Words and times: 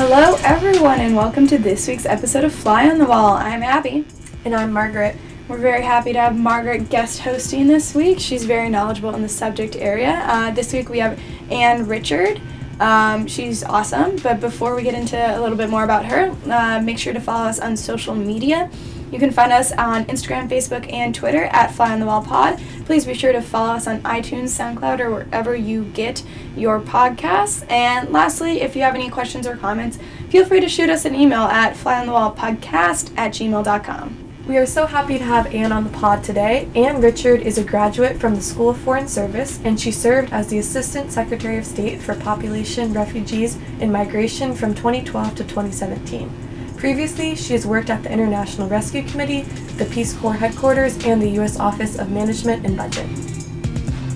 Hello, 0.00 0.36
everyone, 0.44 1.00
and 1.00 1.16
welcome 1.16 1.48
to 1.48 1.58
this 1.58 1.88
week's 1.88 2.06
episode 2.06 2.44
of 2.44 2.54
Fly 2.54 2.88
on 2.88 2.98
the 2.98 3.04
Wall. 3.04 3.32
I'm 3.32 3.64
Abby. 3.64 4.04
And 4.44 4.54
I'm 4.54 4.72
Margaret. 4.72 5.16
We're 5.48 5.58
very 5.58 5.82
happy 5.82 6.12
to 6.12 6.20
have 6.20 6.38
Margaret 6.38 6.88
guest 6.88 7.18
hosting 7.18 7.66
this 7.66 7.96
week. 7.96 8.20
She's 8.20 8.44
very 8.44 8.68
knowledgeable 8.68 9.12
in 9.16 9.22
the 9.22 9.28
subject 9.28 9.74
area. 9.74 10.22
Uh, 10.24 10.52
this 10.52 10.72
week 10.72 10.88
we 10.88 11.00
have 11.00 11.18
Anne 11.50 11.88
Richard. 11.88 12.40
Um, 12.78 13.26
she's 13.26 13.64
awesome, 13.64 14.14
but 14.22 14.38
before 14.38 14.76
we 14.76 14.84
get 14.84 14.94
into 14.94 15.16
a 15.16 15.40
little 15.40 15.56
bit 15.56 15.68
more 15.68 15.82
about 15.82 16.04
her, 16.04 16.32
uh, 16.48 16.80
make 16.80 17.00
sure 17.00 17.12
to 17.12 17.20
follow 17.20 17.48
us 17.48 17.58
on 17.58 17.76
social 17.76 18.14
media. 18.14 18.70
You 19.10 19.18
can 19.18 19.30
find 19.30 19.52
us 19.52 19.72
on 19.72 20.04
Instagram, 20.06 20.48
Facebook, 20.48 20.92
and 20.92 21.14
Twitter 21.14 21.44
at 21.44 21.72
Fly 21.72 21.92
on 21.92 22.00
the 22.00 22.06
Wall 22.06 22.22
Pod. 22.22 22.60
Please 22.84 23.06
be 23.06 23.14
sure 23.14 23.32
to 23.32 23.40
follow 23.40 23.72
us 23.72 23.86
on 23.86 24.02
iTunes, 24.02 24.48
SoundCloud, 24.48 25.00
or 25.00 25.10
wherever 25.10 25.56
you 25.56 25.84
get 25.84 26.22
your 26.56 26.80
podcasts. 26.80 27.64
And 27.70 28.10
lastly, 28.10 28.60
if 28.60 28.76
you 28.76 28.82
have 28.82 28.94
any 28.94 29.08
questions 29.08 29.46
or 29.46 29.56
comments, 29.56 29.98
feel 30.28 30.44
free 30.44 30.60
to 30.60 30.68
shoot 30.68 30.90
us 30.90 31.04
an 31.04 31.14
email 31.14 31.42
at 31.42 31.74
flyonthewallpodcast 31.74 33.16
at 33.16 33.32
gmail.com. 33.32 34.24
We 34.46 34.56
are 34.56 34.64
so 34.64 34.86
happy 34.86 35.18
to 35.18 35.24
have 35.24 35.54
Anne 35.54 35.72
on 35.72 35.84
the 35.84 35.90
pod 35.90 36.24
today. 36.24 36.68
Anne 36.74 37.02
Richard 37.02 37.42
is 37.42 37.58
a 37.58 37.64
graduate 37.64 38.18
from 38.18 38.34
the 38.34 38.40
School 38.40 38.70
of 38.70 38.78
Foreign 38.78 39.06
Service, 39.06 39.60
and 39.62 39.78
she 39.78 39.92
served 39.92 40.32
as 40.32 40.46
the 40.48 40.58
Assistant 40.58 41.12
Secretary 41.12 41.58
of 41.58 41.66
State 41.66 42.00
for 42.00 42.14
Population, 42.14 42.94
Refugees, 42.94 43.58
and 43.78 43.92
Migration 43.92 44.54
from 44.54 44.74
2012 44.74 45.34
to 45.34 45.44
2017. 45.44 46.47
Previously, 46.78 47.34
she 47.34 47.54
has 47.54 47.66
worked 47.66 47.90
at 47.90 48.04
the 48.04 48.12
International 48.12 48.68
Rescue 48.68 49.02
Committee, 49.02 49.42
the 49.78 49.84
Peace 49.86 50.16
Corps 50.16 50.32
headquarters, 50.32 50.96
and 51.04 51.20
the 51.20 51.28
U.S. 51.30 51.58
Office 51.58 51.98
of 51.98 52.12
Management 52.12 52.64
and 52.64 52.76
Budget. 52.76 53.04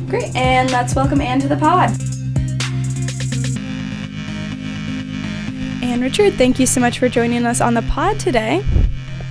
Great, 0.09 0.33
and 0.37 0.71
let's 0.71 0.95
welcome 0.95 1.21
Anne 1.21 1.41
to 1.41 1.49
the 1.49 1.57
pod. 1.57 1.91
Anne 5.83 6.01
Richard, 6.01 6.35
thank 6.35 6.61
you 6.61 6.67
so 6.67 6.81
much 6.81 7.01
for 7.01 7.09
joining 7.09 7.45
us 7.47 7.61
on 7.61 7.75
the 7.75 7.83
pod 7.83 8.21
today. 8.21 8.65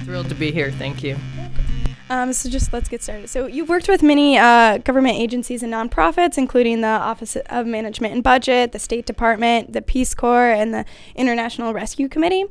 Thrilled 0.04 0.28
to 0.28 0.36
be 0.36 0.52
here. 0.52 0.70
Thank 0.70 1.02
you. 1.02 1.16
Um, 2.10 2.34
so 2.34 2.50
just 2.50 2.73
let's 2.73 2.90
get 2.90 3.02
started. 3.02 3.30
So 3.30 3.45
you've 3.45 3.70
worked 3.70 3.88
with 3.88 4.04
many 4.04 4.38
uh, 4.38 4.80
government 4.80 5.18
agencies 5.18 5.64
and 5.64 5.72
nonprofits, 5.72 6.38
including 6.38 6.82
the 6.82 6.88
Office 6.88 7.38
of 7.38 7.66
Management 7.66 8.14
and 8.14 8.22
Budget, 8.22 8.73
the 8.73 8.80
State 8.80 9.06
Department, 9.06 9.72
the 9.72 9.82
Peace 9.82 10.14
Corps, 10.14 10.52
and 10.52 10.73
the 10.73 10.84
International 11.16 11.73
Rescue 11.73 12.10
Committee. 12.10 12.44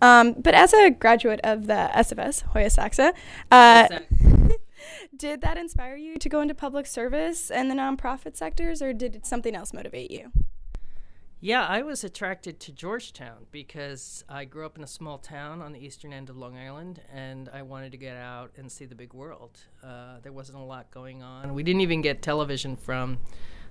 Um, 0.00 0.34
but 0.38 0.54
as 0.54 0.72
a 0.72 0.90
graduate 0.90 1.40
of 1.44 1.66
the 1.66 1.90
SFS, 1.94 2.42
Hoya 2.42 2.70
Saxa, 2.70 3.12
uh, 3.50 3.88
did 5.16 5.42
that 5.42 5.58
inspire 5.58 5.96
you 5.96 6.16
to 6.16 6.28
go 6.28 6.40
into 6.40 6.54
public 6.54 6.86
service 6.86 7.50
and 7.50 7.70
the 7.70 7.74
nonprofit 7.74 8.36
sectors, 8.36 8.80
or 8.80 8.92
did 8.92 9.26
something 9.26 9.54
else 9.54 9.72
motivate 9.72 10.10
you? 10.10 10.32
Yeah, 11.42 11.66
I 11.66 11.80
was 11.80 12.04
attracted 12.04 12.60
to 12.60 12.72
Georgetown 12.72 13.46
because 13.50 14.24
I 14.28 14.44
grew 14.44 14.66
up 14.66 14.76
in 14.76 14.84
a 14.84 14.86
small 14.86 15.16
town 15.16 15.62
on 15.62 15.72
the 15.72 15.78
eastern 15.78 16.12
end 16.12 16.28
of 16.28 16.36
Long 16.36 16.58
Island 16.58 17.00
and 17.10 17.48
I 17.48 17.62
wanted 17.62 17.92
to 17.92 17.98
get 17.98 18.14
out 18.18 18.50
and 18.58 18.70
see 18.70 18.84
the 18.84 18.94
big 18.94 19.14
world. 19.14 19.58
Uh, 19.82 20.18
there 20.22 20.32
wasn't 20.32 20.58
a 20.58 20.62
lot 20.62 20.90
going 20.90 21.22
on. 21.22 21.54
We 21.54 21.62
didn't 21.62 21.80
even 21.80 22.02
get 22.02 22.20
television 22.20 22.76
from 22.76 23.20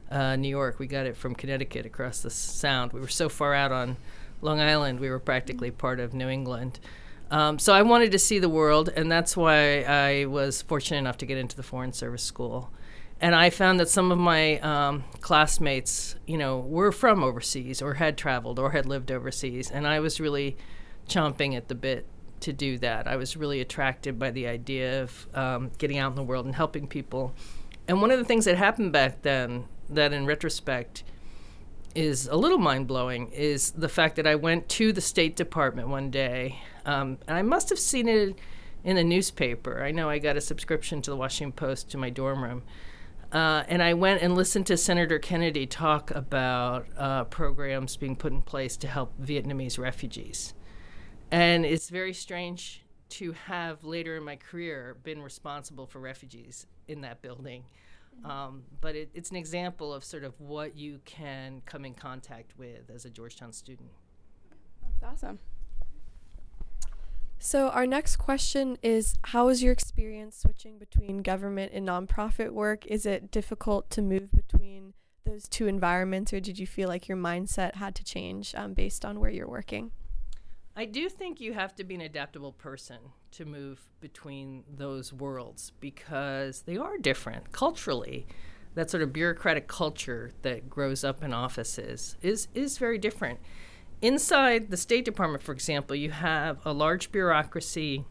uh, 0.09 0.35
New 0.35 0.49
York, 0.49 0.79
we 0.79 0.87
got 0.87 1.05
it 1.05 1.15
from 1.15 1.35
Connecticut 1.35 1.85
across 1.85 2.21
the 2.21 2.31
Sound. 2.31 2.91
We 2.91 2.99
were 2.99 3.07
so 3.07 3.29
far 3.29 3.53
out 3.53 3.71
on 3.71 3.97
Long 4.41 4.59
Island, 4.59 4.99
we 4.99 5.09
were 5.09 5.19
practically 5.19 5.71
part 5.71 5.99
of 5.99 6.13
New 6.13 6.29
England. 6.29 6.79
Um, 7.31 7.59
so 7.59 7.73
I 7.73 7.81
wanted 7.83 8.11
to 8.11 8.19
see 8.19 8.39
the 8.39 8.49
world, 8.49 8.89
and 8.95 9.11
that's 9.11 9.37
why 9.37 9.81
I 9.83 10.25
was 10.25 10.61
fortunate 10.61 10.97
enough 10.97 11.17
to 11.17 11.25
get 11.25 11.37
into 11.37 11.55
the 11.55 11.63
Foreign 11.63 11.93
Service 11.93 12.23
School 12.23 12.71
and 13.21 13.35
I 13.35 13.49
found 13.49 13.79
that 13.79 13.89
some 13.89 14.11
of 14.11 14.17
my 14.17 14.59
um, 14.59 15.03
classmates, 15.19 16.15
you 16.25 16.37
know, 16.37 16.59
were 16.59 16.91
from 16.91 17.23
overseas 17.23 17.81
or 17.81 17.95
had 17.95 18.17
traveled 18.17 18.59
or 18.59 18.71
had 18.71 18.85
lived 18.85 19.11
overseas, 19.11 19.69
and 19.69 19.85
I 19.85 19.99
was 19.99 20.19
really 20.19 20.57
chomping 21.07 21.55
at 21.55 21.67
the 21.67 21.75
bit 21.75 22.07
to 22.41 22.53
do 22.53 22.77
that. 22.77 23.07
I 23.07 23.17
was 23.17 23.35
really 23.35 23.59
attracted 23.59 24.17
by 24.17 24.31
the 24.31 24.47
idea 24.47 25.03
of 25.03 25.27
um, 25.33 25.71
getting 25.77 25.97
out 25.97 26.11
in 26.11 26.15
the 26.15 26.23
world 26.23 26.45
and 26.45 26.55
helping 26.55 26.87
people. 26.87 27.33
And 27.89 28.01
one 28.01 28.11
of 28.11 28.19
the 28.19 28.25
things 28.25 28.45
that 28.45 28.55
happened 28.55 28.93
back 28.93 29.23
then, 29.23 29.65
that 29.89 30.13
in 30.13 30.25
retrospect 30.25 31.03
is 31.95 32.27
a 32.27 32.35
little 32.35 32.57
mind 32.57 32.87
blowing, 32.87 33.31
is 33.31 33.71
the 33.71 33.89
fact 33.89 34.15
that 34.17 34.27
I 34.27 34.35
went 34.35 34.69
to 34.69 34.93
the 34.93 35.01
State 35.01 35.35
Department 35.35 35.87
one 35.87 36.11
day, 36.11 36.59
um, 36.85 37.17
and 37.27 37.37
I 37.37 37.41
must 37.41 37.69
have 37.69 37.79
seen 37.79 38.07
it 38.07 38.37
in 38.83 38.97
a 38.97 39.03
newspaper. 39.03 39.83
I 39.83 39.91
know 39.91 40.09
I 40.09 40.19
got 40.19 40.37
a 40.37 40.41
subscription 40.41 41.01
to 41.01 41.11
the 41.11 41.17
Washington 41.17 41.51
Post 41.51 41.89
to 41.91 41.97
my 41.97 42.09
dorm 42.09 42.43
room 42.43 42.63
uh, 43.31 43.63
and 43.67 43.83
I 43.83 43.93
went 43.93 44.21
and 44.23 44.35
listened 44.35 44.65
to 44.67 44.77
Senator 44.77 45.19
Kennedy 45.19 45.67
talk 45.67 46.09
about 46.11 46.87
uh, 46.97 47.25
programs 47.25 47.95
being 47.95 48.15
put 48.15 48.31
in 48.31 48.41
place 48.41 48.75
to 48.77 48.87
help 48.87 49.13
Vietnamese 49.21 49.77
refugees. 49.77 50.53
And 51.29 51.63
it's 51.63 51.89
very 51.89 52.13
strange 52.13 52.83
to 53.09 53.33
have 53.33 53.83
later 53.83 54.17
in 54.17 54.23
my 54.23 54.35
career 54.35 54.97
been 55.03 55.21
responsible 55.21 55.85
for 55.85 55.99
refugees 55.99 56.65
in 56.87 57.01
that 57.01 57.21
building. 57.21 57.65
Um, 58.25 58.63
but 58.81 58.95
it, 58.95 59.09
it's 59.13 59.29
an 59.29 59.35
example 59.35 59.93
of 59.93 60.03
sort 60.03 60.23
of 60.23 60.39
what 60.39 60.75
you 60.75 60.99
can 61.05 61.61
come 61.65 61.85
in 61.85 61.93
contact 61.93 62.57
with 62.57 62.89
as 62.93 63.05
a 63.05 63.09
Georgetown 63.09 63.53
student. 63.53 63.89
That's 65.01 65.13
awesome. 65.13 65.39
So, 67.41 67.69
our 67.69 67.87
next 67.87 68.17
question 68.17 68.77
is 68.83 69.15
How 69.23 69.45
was 69.45 69.63
your 69.63 69.71
experience 69.71 70.37
switching 70.37 70.77
between 70.77 71.19
government 71.19 71.71
and 71.73 71.87
nonprofit 71.87 72.51
work? 72.51 72.85
Is 72.85 73.05
it 73.05 73.31
difficult 73.31 73.89
to 73.91 74.01
move 74.01 74.31
between 74.31 74.93
those 75.25 75.47
two 75.47 75.67
environments, 75.67 76.33
or 76.33 76.41
did 76.41 76.59
you 76.59 76.67
feel 76.67 76.89
like 76.89 77.07
your 77.07 77.17
mindset 77.17 77.75
had 77.75 77.95
to 77.95 78.03
change 78.03 78.53
um, 78.55 78.73
based 78.73 79.05
on 79.05 79.19
where 79.21 79.29
you're 79.29 79.47
working? 79.47 79.91
I 80.79 80.85
do 80.85 81.09
think 81.09 81.41
you 81.41 81.51
have 81.51 81.75
to 81.75 81.83
be 81.83 81.95
an 81.95 82.01
adaptable 82.01 82.53
person 82.53 82.99
to 83.31 83.43
move 83.43 83.81
between 83.99 84.63
those 84.73 85.11
worlds 85.11 85.73
because 85.81 86.61
they 86.61 86.77
are 86.77 86.97
different 86.97 87.51
culturally. 87.51 88.25
That 88.75 88.89
sort 88.89 89.03
of 89.03 89.11
bureaucratic 89.11 89.67
culture 89.67 90.31
that 90.43 90.69
grows 90.69 91.03
up 91.03 91.21
in 91.21 91.33
offices 91.33 92.15
is 92.21 92.47
is 92.53 92.77
very 92.77 92.97
different 92.97 93.39
inside 94.01 94.69
the 94.69 94.77
State 94.77 95.05
Department, 95.05 95.43
for 95.43 95.51
example, 95.51 95.95
you 95.95 96.11
have 96.11 96.65
a 96.65 96.71
large 96.71 97.11
bureaucracy 97.11 98.05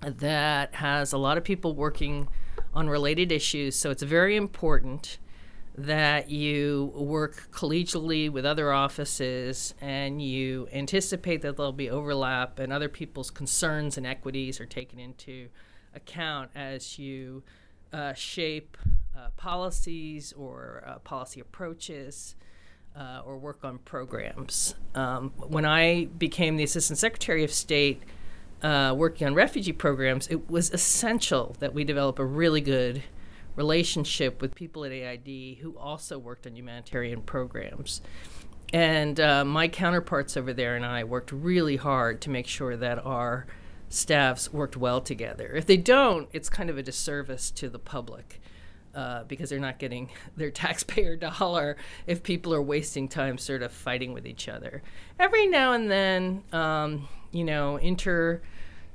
that 0.00 0.74
has 0.74 1.12
a 1.12 1.18
lot 1.18 1.38
of 1.38 1.44
people 1.44 1.74
working 1.74 2.26
on 2.74 2.88
related 2.88 3.32
issues. 3.32 3.76
So 3.76 3.90
it's 3.90 4.02
very 4.02 4.34
important 4.34 5.18
that 5.78 6.30
you 6.30 6.92
work 6.94 7.48
collegially 7.50 8.30
with 8.30 8.46
other 8.46 8.72
offices 8.72 9.74
and 9.80 10.22
you 10.22 10.68
anticipate 10.72 11.42
that 11.42 11.56
there'll 11.56 11.72
be 11.72 11.90
overlap 11.90 12.58
and 12.58 12.72
other 12.72 12.88
people's 12.88 13.30
concerns 13.30 13.98
and 13.98 14.06
equities 14.06 14.60
are 14.60 14.66
taken 14.66 14.98
into 14.98 15.48
account 15.94 16.50
as 16.54 16.98
you 16.98 17.42
uh, 17.92 18.14
shape 18.14 18.76
uh, 19.16 19.28
policies 19.36 20.32
or 20.32 20.82
uh, 20.86 20.98
policy 21.00 21.40
approaches 21.40 22.36
uh, 22.98 23.20
or 23.24 23.36
work 23.38 23.64
on 23.64 23.78
programs. 23.78 24.74
Um, 24.94 25.32
when 25.36 25.64
I 25.66 26.06
became 26.06 26.56
the 26.56 26.64
Assistant 26.64 26.98
Secretary 26.98 27.44
of 27.44 27.52
State, 27.52 28.02
uh, 28.62 28.94
working 28.96 29.26
on 29.26 29.34
refugee 29.34 29.72
programs, 29.72 30.26
it 30.28 30.50
was 30.50 30.70
essential 30.70 31.54
that 31.58 31.74
we 31.74 31.84
develop 31.84 32.18
a 32.18 32.24
really 32.24 32.62
good 32.62 33.02
relationship 33.56 34.40
with 34.40 34.54
people 34.54 34.84
at 34.84 34.92
AID 34.92 35.58
who 35.58 35.76
also 35.76 36.18
worked 36.18 36.46
on 36.46 36.54
humanitarian 36.54 37.22
programs. 37.22 38.00
And 38.72 39.18
uh, 39.18 39.44
my 39.44 39.68
counterparts 39.68 40.36
over 40.36 40.52
there 40.52 40.76
and 40.76 40.84
I 40.84 41.04
worked 41.04 41.32
really 41.32 41.76
hard 41.76 42.20
to 42.22 42.30
make 42.30 42.46
sure 42.46 42.76
that 42.76 43.04
our 43.04 43.46
staffs 43.88 44.52
worked 44.52 44.76
well 44.76 45.00
together. 45.00 45.52
If 45.54 45.66
they 45.66 45.76
don't, 45.76 46.28
it's 46.32 46.48
kind 46.48 46.68
of 46.70 46.76
a 46.76 46.82
disservice 46.82 47.50
to 47.52 47.68
the 47.68 47.78
public 47.78 48.40
uh, 48.94 49.24
because 49.24 49.50
they're 49.50 49.58
not 49.58 49.78
getting 49.78 50.10
their 50.36 50.50
taxpayer 50.50 51.16
dollar 51.40 51.76
if 52.06 52.22
people 52.22 52.52
are 52.52 52.62
wasting 52.62 53.08
time 53.08 53.38
sort 53.38 53.62
of 53.62 53.72
fighting 53.72 54.12
with 54.12 54.26
each 54.26 54.48
other. 54.48 54.82
Every 55.18 55.46
now 55.46 55.72
and 55.72 55.90
then, 55.90 56.42
um, 56.52 57.08
you 57.30 57.44
know, 57.44 57.78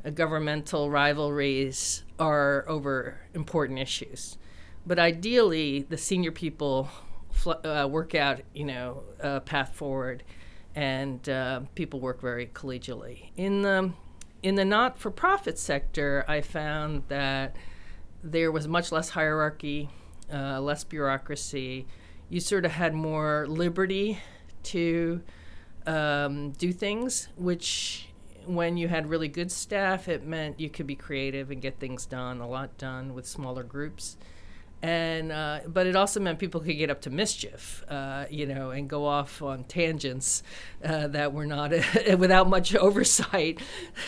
intergovernmental 0.06 0.92
rivalries 0.92 2.04
are 2.20 2.66
over 2.68 3.20
important 3.34 3.80
issues. 3.80 4.38
But 4.86 5.00
ideally, 5.00 5.86
the 5.90 5.98
senior 5.98 6.32
people 6.32 6.90
fl- 7.32 7.66
uh, 7.66 7.88
work 7.88 8.16
out, 8.16 8.42
you 8.54 8.66
know, 8.66 9.04
a 9.20 9.40
path 9.40 9.76
forward, 9.76 10.24
and 10.76 11.28
uh, 11.30 11.62
people 11.76 12.00
work 12.00 12.22
very 12.22 12.48
collegially. 12.48 13.30
In 13.36 13.62
the 13.62 13.94
in 14.44 14.56
the 14.56 14.66
not-for-profit 14.66 15.60
sector, 15.60 16.26
I 16.28 16.42
found 16.42 17.04
that 17.10 17.56
there 18.24 18.52
was 18.52 18.68
much 18.68 18.92
less 18.92 19.10
hierarchy, 19.10 19.90
uh, 20.34 20.60
less 20.60 20.84
bureaucracy. 20.84 21.86
You 22.28 22.40
sort 22.40 22.66
of 22.66 22.72
had 22.72 22.96
more 22.96 23.46
liberty 23.48 24.18
to 24.64 25.22
um, 25.86 26.52
do 26.54 26.72
things, 26.74 27.30
which 27.36 28.08
when 28.46 28.78
you 28.78 28.88
had 28.88 29.10
really 29.10 29.28
good 29.28 29.52
staff, 29.52 30.08
it 30.08 30.26
meant 30.26 30.60
you 30.60 30.70
could 30.70 30.88
be 30.88 30.96
creative 30.96 31.52
and 31.52 31.62
get 31.62 31.80
things 31.80 32.06
done, 32.06 32.40
a 32.42 32.48
lot 32.48 32.78
done 32.78 33.14
with 33.14 33.26
smaller 33.26 33.64
groups. 33.64 34.18
and 34.84 35.32
uh, 35.32 35.60
but 35.68 35.86
it 35.86 35.96
also 35.96 36.20
meant 36.20 36.40
people 36.40 36.60
could 36.60 36.78
get 36.78 36.90
up 36.90 37.02
to 37.02 37.10
mischief, 37.12 37.84
uh, 37.88 38.26
you 38.32 38.46
know, 38.48 38.72
and 38.72 38.90
go 38.90 39.06
off 39.06 39.42
on 39.42 39.64
tangents 39.66 40.42
uh, 40.84 41.08
that 41.08 41.34
were 41.34 41.46
not 41.46 41.72
without 42.18 42.50
much 42.50 42.76
oversight. 42.88 43.60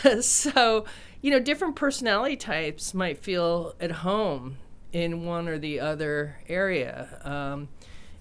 so, 0.21 0.85
you 1.21 1.29
know, 1.31 1.39
different 1.39 1.75
personality 1.75 2.35
types 2.35 2.93
might 2.93 3.19
feel 3.19 3.75
at 3.79 3.91
home 3.91 4.57
in 4.91 5.25
one 5.25 5.47
or 5.47 5.57
the 5.59 5.79
other 5.79 6.37
area, 6.49 7.19
um, 7.23 7.67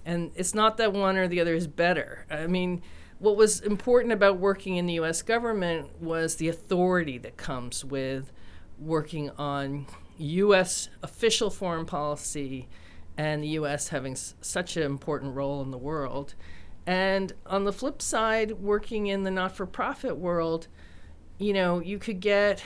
and 0.05 0.31
it's 0.35 0.53
not 0.53 0.77
that 0.77 0.93
one 0.93 1.17
or 1.17 1.27
the 1.27 1.39
other 1.41 1.55
is 1.55 1.67
better. 1.67 2.25
I 2.29 2.47
mean. 2.47 2.81
What 3.23 3.37
was 3.37 3.61
important 3.61 4.11
about 4.11 4.37
working 4.37 4.75
in 4.75 4.85
the 4.85 4.95
U.S. 4.95 5.21
government 5.21 6.01
was 6.01 6.35
the 6.35 6.49
authority 6.49 7.17
that 7.19 7.37
comes 7.37 7.85
with 7.85 8.33
working 8.77 9.29
on 9.37 9.85
U.S. 10.17 10.89
official 11.01 11.49
foreign 11.49 11.85
policy 11.85 12.67
and 13.15 13.41
the 13.41 13.47
U.S. 13.47 13.87
having 13.87 14.11
s- 14.11 14.35
such 14.41 14.75
an 14.75 14.83
important 14.83 15.35
role 15.35 15.61
in 15.61 15.71
the 15.71 15.77
world. 15.77 16.35
And 16.85 17.31
on 17.45 17.63
the 17.63 17.71
flip 17.71 18.01
side, 18.01 18.59
working 18.59 19.07
in 19.07 19.23
the 19.23 19.31
not 19.31 19.55
for 19.55 19.65
profit 19.65 20.17
world, 20.17 20.67
you 21.37 21.53
know, 21.53 21.79
you 21.79 21.99
could 21.99 22.19
get 22.19 22.61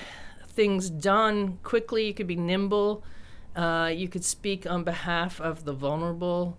things 0.48 0.89
done 0.89 1.59
quickly, 1.62 2.07
you 2.07 2.15
could 2.15 2.25
be 2.25 2.36
nimble, 2.36 3.04
uh, 3.56 3.92
you 3.94 4.07
could 4.07 4.25
speak 4.25 4.65
on 4.65 4.83
behalf 4.83 5.39
of 5.39 5.65
the 5.65 5.74
vulnerable. 5.74 6.57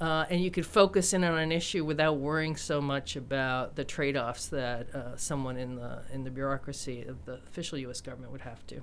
Uh, 0.00 0.26
and 0.28 0.42
you 0.42 0.50
could 0.50 0.66
focus 0.66 1.14
in 1.14 1.24
on 1.24 1.38
an 1.38 1.50
issue 1.50 1.84
without 1.84 2.18
worrying 2.18 2.54
so 2.54 2.80
much 2.80 3.16
about 3.16 3.76
the 3.76 3.84
trade-offs 3.84 4.46
that 4.48 4.94
uh, 4.94 5.16
someone 5.16 5.56
in 5.56 5.76
the 5.76 6.02
in 6.12 6.22
the 6.24 6.30
bureaucracy 6.30 7.02
of 7.02 7.24
the 7.24 7.34
official 7.48 7.78
U.S. 7.78 8.00
government 8.02 8.30
would 8.32 8.42
have 8.42 8.66
to. 8.66 8.82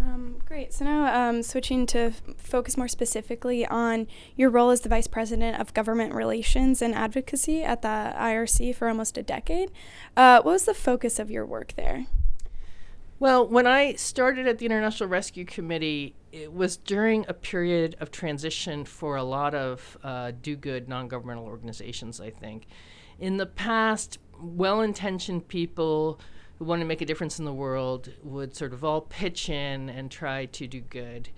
Um, 0.00 0.36
great. 0.44 0.72
So 0.72 0.84
now 0.84 1.28
um, 1.28 1.42
switching 1.42 1.84
to 1.86 1.98
f- 1.98 2.22
focus 2.36 2.76
more 2.76 2.86
specifically 2.86 3.66
on 3.66 4.06
your 4.36 4.48
role 4.48 4.70
as 4.70 4.82
the 4.82 4.88
Vice 4.88 5.08
President 5.08 5.58
of 5.60 5.74
Government 5.74 6.14
Relations 6.14 6.80
and 6.80 6.94
Advocacy 6.94 7.64
at 7.64 7.82
the 7.82 8.14
IRC 8.16 8.76
for 8.76 8.88
almost 8.88 9.18
a 9.18 9.22
decade. 9.22 9.72
Uh, 10.16 10.40
what 10.42 10.52
was 10.52 10.64
the 10.66 10.74
focus 10.74 11.18
of 11.18 11.30
your 11.30 11.44
work 11.44 11.72
there? 11.76 12.06
Well, 13.20 13.48
when 13.48 13.66
I 13.66 13.94
started 13.94 14.46
at 14.46 14.58
the 14.58 14.66
International 14.66 15.08
Rescue 15.08 15.44
Committee, 15.44 16.14
it 16.30 16.52
was 16.52 16.76
during 16.76 17.24
a 17.26 17.34
period 17.34 17.96
of 17.98 18.12
transition 18.12 18.84
for 18.84 19.16
a 19.16 19.24
lot 19.24 19.56
of 19.56 19.98
uh, 20.04 20.32
do 20.40 20.54
good 20.54 20.88
non 20.88 21.08
governmental 21.08 21.44
organizations, 21.44 22.20
I 22.20 22.30
think. 22.30 22.68
In 23.18 23.36
the 23.36 23.46
past, 23.46 24.18
well 24.40 24.82
intentioned 24.82 25.48
people 25.48 26.20
who 26.58 26.64
want 26.64 26.80
to 26.80 26.86
make 26.86 27.00
a 27.00 27.06
difference 27.06 27.40
in 27.40 27.44
the 27.44 27.52
world 27.52 28.12
would 28.22 28.54
sort 28.54 28.72
of 28.72 28.84
all 28.84 29.00
pitch 29.00 29.48
in 29.48 29.88
and 29.88 30.12
try 30.12 30.46
to 30.46 30.68
do 30.68 30.80
good. 30.80 31.28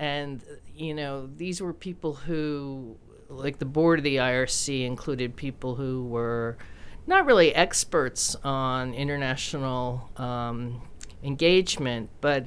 And, 0.00 0.42
you 0.74 0.94
know, 0.94 1.28
these 1.36 1.60
were 1.60 1.72
people 1.72 2.14
who, 2.14 2.96
like 3.28 3.60
the 3.60 3.66
board 3.66 4.00
of 4.00 4.04
the 4.04 4.16
IRC, 4.16 4.84
included 4.84 5.36
people 5.36 5.76
who 5.76 6.04
were 6.06 6.58
not 7.06 7.24
really 7.24 7.54
experts 7.54 8.34
on 8.42 8.94
international 8.94 10.10
um, 10.16 10.82
engagement, 11.22 12.10
but 12.20 12.46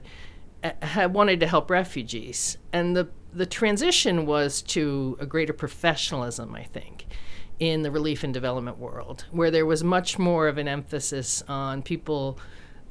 I 0.82 1.08
wanted 1.08 1.40
to 1.42 1.48
help 1.48 1.70
refugees. 1.70 2.58
And 2.72 2.96
the, 2.96 3.10
the 3.34 3.46
transition 3.46 4.26
was 4.26 4.62
to 4.64 5.18
a 5.20 5.26
greater 5.26 5.54
professionalism, 5.54 6.56
I 6.56 6.64
think 6.64 7.06
in 7.60 7.84
the 7.84 7.92
relief 7.92 8.24
and 8.24 8.34
development 8.34 8.78
world, 8.78 9.26
where 9.32 9.52
there 9.52 9.66
was 9.66 9.84
much 9.84 10.18
more 10.18 10.48
of 10.48 10.58
an 10.58 10.68
emphasis 10.68 11.44
on 11.48 11.82
people 11.82 12.40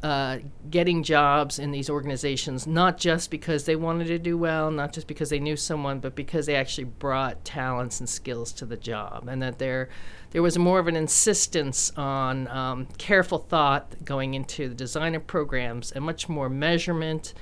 uh, 0.02 0.38
getting 0.69 1.02
jobs 1.02 1.58
in 1.58 1.70
these 1.70 1.88
organizations, 1.88 2.66
not 2.66 2.99
just 2.99 3.31
because 3.31 3.66
they 3.66 3.76
wanted 3.76 4.08
to 4.08 4.19
do 4.19 4.37
well, 4.37 4.70
not 4.70 4.93
just 4.93 5.06
because 5.06 5.31
they 5.31 5.38
knew 5.38 5.56
someone, 5.56 6.00
but 6.00 6.16
because 6.16 6.46
they 6.46 6.56
actually 6.56 6.84
brought 6.84 7.44
talents 7.44 8.00
and 8.00 8.08
skills 8.08 8.52
to 8.52 8.66
the 8.66 8.76
job, 8.76 9.28
and 9.28 9.40
that 9.43 9.58
there 9.58 9.88
there 10.31 10.43
was 10.43 10.58
more 10.58 10.81
of 10.81 10.88
an 10.88 10.96
insistence 10.96 11.93
on 11.96 12.49
um, 12.49 12.87
careful 12.99 13.38
thought 13.38 14.04
going 14.04 14.34
into 14.34 14.69
the 14.69 14.75
design 14.75 15.14
of 15.14 15.26
programs 15.26 15.93
and 15.93 16.05
much 16.05 16.28
more 16.28 16.48
measurement 16.48 17.34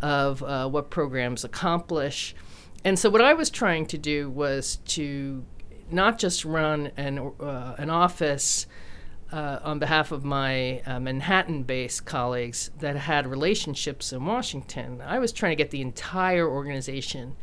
of 0.00 0.42
uh, 0.42 0.68
what 0.68 0.88
programs 0.88 1.44
accomplish. 1.44 2.34
And 2.84 2.98
so, 2.98 3.10
what 3.10 3.20
I 3.20 3.34
was 3.34 3.50
trying 3.50 3.86
to 3.86 3.98
do 3.98 4.30
was 4.30 4.76
to 4.86 5.44
not 5.90 6.18
just 6.18 6.44
run 6.44 6.92
an, 6.96 7.32
uh, 7.40 7.74
an 7.78 7.90
office 7.90 8.66
uh, 9.32 9.58
on 9.62 9.78
behalf 9.78 10.12
of 10.12 10.24
my 10.24 10.80
uh, 10.86 11.00
Manhattan 11.00 11.64
based 11.64 12.04
colleagues 12.04 12.70
that 12.78 12.96
had 12.96 13.26
relationships 13.26 14.12
in 14.12 14.24
Washington. 14.24 15.00
I 15.00 15.18
was 15.18 15.32
trying 15.32 15.52
to 15.52 15.56
get 15.56 15.70
the 15.70 15.82
entire 15.82 16.48
organization 16.48 17.36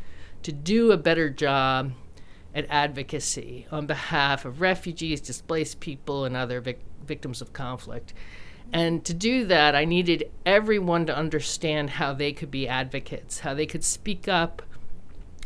to 0.43 0.51
do 0.51 0.91
a 0.91 0.97
better 0.97 1.29
job 1.29 1.93
at 2.55 2.65
advocacy 2.69 3.67
on 3.71 3.85
behalf 3.85 4.45
of 4.45 4.61
refugees, 4.61 5.19
displaced 5.19 5.79
people, 5.79 6.25
and 6.25 6.37
other 6.37 6.61
vic- 6.61 6.83
victims 7.05 7.41
of 7.41 7.51
conflict. 7.51 8.13
And 8.71 9.03
to 9.05 9.13
do 9.13 9.45
that, 9.45 9.75
I 9.75 9.85
needed 9.85 10.31
everyone 10.45 11.05
to 11.07 11.15
understand 11.15 11.91
how 11.91 12.13
they 12.13 12.31
could 12.31 12.51
be 12.51 12.67
advocates, 12.67 13.39
how 13.39 13.53
they 13.53 13.65
could 13.65 13.83
speak 13.83 14.27
up 14.27 14.61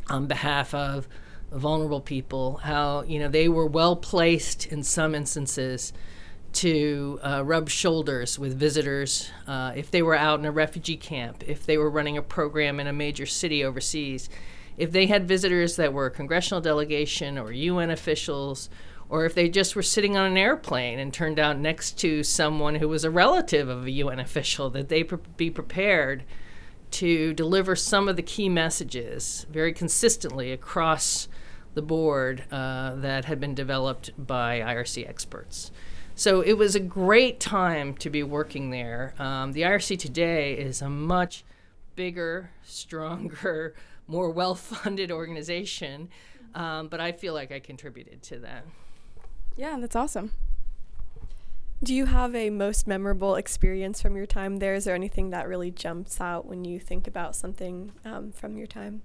on 0.09 0.27
behalf 0.27 0.73
of 0.73 1.07
vulnerable 1.51 2.01
people, 2.01 2.57
how 2.57 3.03
you 3.03 3.19
know 3.19 3.27
they 3.27 3.49
were 3.49 3.65
well 3.65 3.95
placed 3.95 4.65
in 4.67 4.83
some 4.83 5.15
instances 5.15 5.93
to 6.53 7.19
uh, 7.23 7.43
rub 7.45 7.69
shoulders 7.69 8.39
with 8.39 8.57
visitors 8.57 9.29
uh, 9.47 9.73
if 9.75 9.91
they 9.91 10.01
were 10.01 10.15
out 10.15 10.39
in 10.39 10.45
a 10.45 10.51
refugee 10.51 10.97
camp, 10.97 11.43
if 11.47 11.65
they 11.65 11.77
were 11.77 11.89
running 11.89 12.17
a 12.17 12.21
program 12.21 12.79
in 12.79 12.87
a 12.87 12.93
major 12.93 13.25
city 13.25 13.63
overseas, 13.63 14.29
if 14.77 14.91
they 14.91 15.07
had 15.07 15.27
visitors 15.27 15.75
that 15.75 15.93
were 15.93 16.05
a 16.05 16.11
congressional 16.11 16.61
delegation 16.61 17.37
or 17.37 17.51
UN 17.51 17.89
officials, 17.89 18.69
or 19.09 19.25
if 19.25 19.33
they 19.33 19.49
just 19.49 19.75
were 19.75 19.81
sitting 19.81 20.17
on 20.17 20.25
an 20.25 20.37
airplane 20.37 20.99
and 20.99 21.13
turned 21.13 21.39
out 21.39 21.57
next 21.57 21.97
to 21.99 22.23
someone 22.23 22.75
who 22.75 22.87
was 22.87 23.03
a 23.03 23.09
relative 23.09 23.69
of 23.69 23.85
a 23.85 23.91
UN 23.91 24.19
official, 24.19 24.69
that 24.69 24.89
they 24.89 25.03
pre- 25.03 25.19
be 25.37 25.49
prepared 25.49 26.23
to 26.91 27.33
deliver 27.33 27.75
some 27.75 28.07
of 28.07 28.15
the 28.15 28.21
key 28.21 28.49
messages 28.49 29.45
very 29.49 29.73
consistently 29.73 30.51
across 30.51 31.27
the 31.73 31.81
board 31.81 32.43
uh, 32.51 32.95
that 32.95 33.25
had 33.25 33.39
been 33.39 33.53
developed 33.53 34.11
by 34.17 34.59
IRC 34.59 35.07
experts. 35.07 35.71
So 36.17 36.41
it 36.41 36.53
was 36.53 36.73
a 36.73 36.79
great 36.79 37.39
time 37.39 37.93
to 37.97 38.09
be 38.09 38.23
working 38.23 38.71
there. 38.71 39.13
Um, 39.19 39.51
the 39.51 39.61
IRC 39.61 39.99
today 39.99 40.53
is 40.53 40.81
a 40.81 40.89
much 40.89 41.45
bigger, 41.95 42.49
stronger, 42.63 43.75
more 44.07 44.31
well 44.31 44.55
funded 44.55 45.11
organization, 45.11 46.09
um, 46.55 46.87
but 46.87 46.99
I 46.99 47.11
feel 47.11 47.35
like 47.35 47.51
I 47.51 47.59
contributed 47.59 48.23
to 48.23 48.39
that. 48.39 48.65
Yeah, 49.55 49.77
that's 49.79 49.95
awesome. 49.95 50.31
Do 51.83 51.93
you 51.93 52.07
have 52.07 52.33
a 52.33 52.49
most 52.49 52.87
memorable 52.87 53.35
experience 53.35 54.01
from 54.01 54.17
your 54.17 54.25
time 54.25 54.57
there? 54.57 54.73
Is 54.73 54.85
there 54.85 54.95
anything 54.95 55.29
that 55.29 55.47
really 55.47 55.69
jumps 55.69 56.19
out 56.19 56.47
when 56.47 56.65
you 56.65 56.79
think 56.79 57.05
about 57.05 57.35
something 57.35 57.91
um, 58.03 58.31
from 58.31 58.57
your 58.57 58.65
time? 58.65 59.03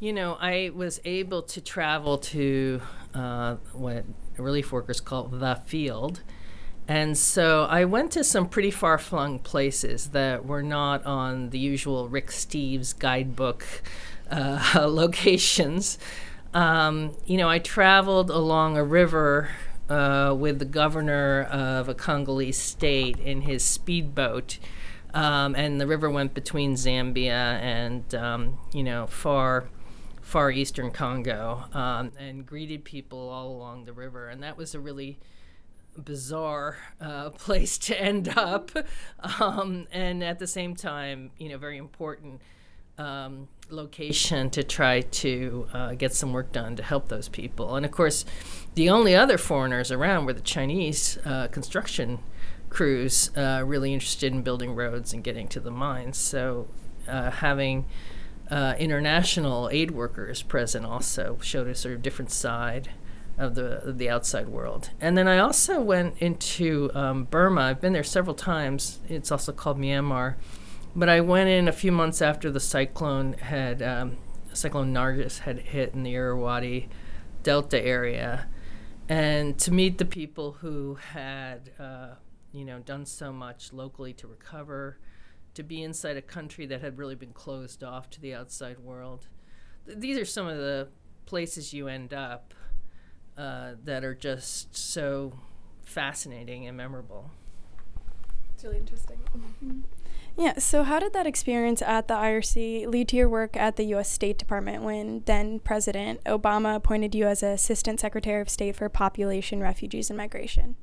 You 0.00 0.12
know, 0.12 0.36
I 0.40 0.72
was 0.74 1.00
able 1.04 1.42
to 1.42 1.60
travel 1.60 2.18
to 2.18 2.80
uh, 3.14 3.54
what 3.72 4.04
relief 4.38 4.72
workers 4.72 5.00
call 5.00 5.24
the 5.24 5.60
field. 5.66 6.22
And 6.86 7.16
so 7.16 7.64
I 7.64 7.84
went 7.86 8.10
to 8.12 8.24
some 8.24 8.48
pretty 8.48 8.70
far 8.70 8.98
flung 8.98 9.38
places 9.38 10.08
that 10.08 10.44
were 10.44 10.62
not 10.62 11.04
on 11.06 11.50
the 11.50 11.58
usual 11.58 12.08
Rick 12.08 12.28
Steves 12.28 12.98
guidebook 12.98 13.64
uh, 14.30 14.86
locations. 14.88 15.98
Um, 16.52 17.16
you 17.24 17.38
know, 17.38 17.48
I 17.48 17.58
traveled 17.58 18.30
along 18.30 18.76
a 18.76 18.84
river 18.84 19.50
uh, 19.88 20.34
with 20.38 20.58
the 20.58 20.64
governor 20.66 21.42
of 21.44 21.88
a 21.88 21.94
Congolese 21.94 22.58
state 22.58 23.18
in 23.18 23.42
his 23.42 23.64
speedboat. 23.64 24.58
Um, 25.14 25.54
and 25.54 25.80
the 25.80 25.86
river 25.86 26.10
went 26.10 26.34
between 26.34 26.74
Zambia 26.74 27.30
and, 27.30 28.14
um, 28.14 28.58
you 28.72 28.82
know, 28.82 29.06
far 29.06 29.68
far 30.24 30.50
eastern 30.50 30.90
Congo 30.90 31.64
um, 31.74 32.10
and 32.18 32.46
greeted 32.46 32.82
people 32.82 33.28
all 33.28 33.48
along 33.48 33.84
the 33.84 33.92
river. 33.92 34.28
And 34.28 34.42
that 34.42 34.56
was 34.56 34.74
a 34.74 34.80
really 34.80 35.18
bizarre 35.96 36.78
uh, 37.00 37.30
place 37.30 37.78
to 37.78 38.00
end 38.00 38.30
up. 38.36 38.70
Um, 39.38 39.86
and 39.92 40.24
at 40.24 40.38
the 40.38 40.46
same 40.46 40.74
time, 40.74 41.30
you 41.38 41.50
know, 41.50 41.58
very 41.58 41.76
important 41.76 42.40
um, 42.96 43.48
location 43.68 44.48
to 44.50 44.62
try 44.62 45.02
to 45.02 45.68
uh, 45.72 45.94
get 45.94 46.14
some 46.14 46.32
work 46.32 46.52
done 46.52 46.74
to 46.76 46.82
help 46.82 47.08
those 47.08 47.28
people. 47.28 47.76
And 47.76 47.84
of 47.84 47.92
course, 47.92 48.24
the 48.76 48.88
only 48.88 49.14
other 49.14 49.36
foreigners 49.36 49.92
around 49.92 50.24
were 50.24 50.32
the 50.32 50.40
Chinese 50.40 51.18
uh, 51.26 51.48
construction 51.48 52.20
crews, 52.70 53.30
uh, 53.36 53.62
really 53.64 53.92
interested 53.92 54.32
in 54.32 54.42
building 54.42 54.74
roads 54.74 55.12
and 55.12 55.22
getting 55.22 55.48
to 55.48 55.60
the 55.60 55.70
mines. 55.70 56.16
So 56.16 56.68
uh, 57.06 57.30
having 57.30 57.84
uh, 58.50 58.74
international 58.78 59.68
aid 59.72 59.90
workers 59.90 60.42
present 60.42 60.84
also 60.84 61.38
showed 61.42 61.66
a 61.66 61.74
sort 61.74 61.94
of 61.94 62.02
different 62.02 62.30
side 62.30 62.90
of 63.36 63.54
the 63.54 63.82
of 63.82 63.98
the 63.98 64.08
outside 64.08 64.48
world. 64.48 64.90
And 65.00 65.16
then 65.16 65.26
I 65.26 65.38
also 65.38 65.80
went 65.80 66.16
into 66.18 66.90
um, 66.94 67.24
Burma. 67.24 67.62
I've 67.62 67.80
been 67.80 67.92
there 67.92 68.04
several 68.04 68.34
times. 68.34 69.00
It's 69.08 69.32
also 69.32 69.52
called 69.52 69.78
Myanmar, 69.78 70.36
but 70.94 71.08
I 71.08 71.20
went 71.20 71.48
in 71.48 71.68
a 71.68 71.72
few 71.72 71.92
months 71.92 72.22
after 72.22 72.50
the 72.50 72.60
cyclone 72.60 73.34
had 73.34 73.82
um, 73.82 74.18
Cyclone 74.52 74.92
Nargis 74.92 75.40
had 75.40 75.58
hit 75.58 75.94
in 75.94 76.04
the 76.04 76.14
Irrawaddy 76.14 76.88
Delta 77.42 77.82
area, 77.84 78.46
and 79.08 79.58
to 79.58 79.72
meet 79.72 79.98
the 79.98 80.04
people 80.04 80.52
who 80.52 80.94
had 81.12 81.70
uh, 81.78 82.14
you 82.52 82.64
know 82.64 82.78
done 82.78 83.04
so 83.04 83.32
much 83.32 83.72
locally 83.72 84.12
to 84.14 84.28
recover, 84.28 84.98
to 85.54 85.62
be 85.62 85.82
inside 85.82 86.16
a 86.16 86.22
country 86.22 86.66
that 86.66 86.80
had 86.80 86.98
really 86.98 87.14
been 87.14 87.32
closed 87.32 87.82
off 87.82 88.10
to 88.10 88.20
the 88.20 88.34
outside 88.34 88.78
world. 88.78 89.28
Th- 89.86 89.98
these 89.98 90.18
are 90.18 90.24
some 90.24 90.46
of 90.46 90.56
the 90.56 90.88
places 91.26 91.72
you 91.72 91.88
end 91.88 92.12
up 92.12 92.54
uh, 93.36 93.72
that 93.84 94.04
are 94.04 94.14
just 94.14 94.76
so 94.76 95.32
fascinating 95.82 96.66
and 96.66 96.76
memorable. 96.76 97.30
It's 98.54 98.64
really 98.64 98.78
interesting. 98.78 99.18
Yeah, 100.36 100.58
so 100.58 100.82
how 100.82 100.98
did 100.98 101.12
that 101.12 101.26
experience 101.26 101.80
at 101.80 102.08
the 102.08 102.14
IRC 102.14 102.88
lead 102.88 103.08
to 103.08 103.16
your 103.16 103.28
work 103.28 103.56
at 103.56 103.76
the 103.76 103.84
U.S. 103.84 104.08
State 104.08 104.36
Department 104.36 104.82
when 104.82 105.22
then 105.26 105.60
President 105.60 106.22
Obama 106.24 106.74
appointed 106.74 107.14
you 107.14 107.26
as 107.26 107.42
Assistant 107.42 108.00
Secretary 108.00 108.40
of 108.40 108.48
State 108.48 108.74
for 108.74 108.88
Population, 108.88 109.60
Refugees, 109.60 110.10
and 110.10 110.16
Migration? 110.16 110.74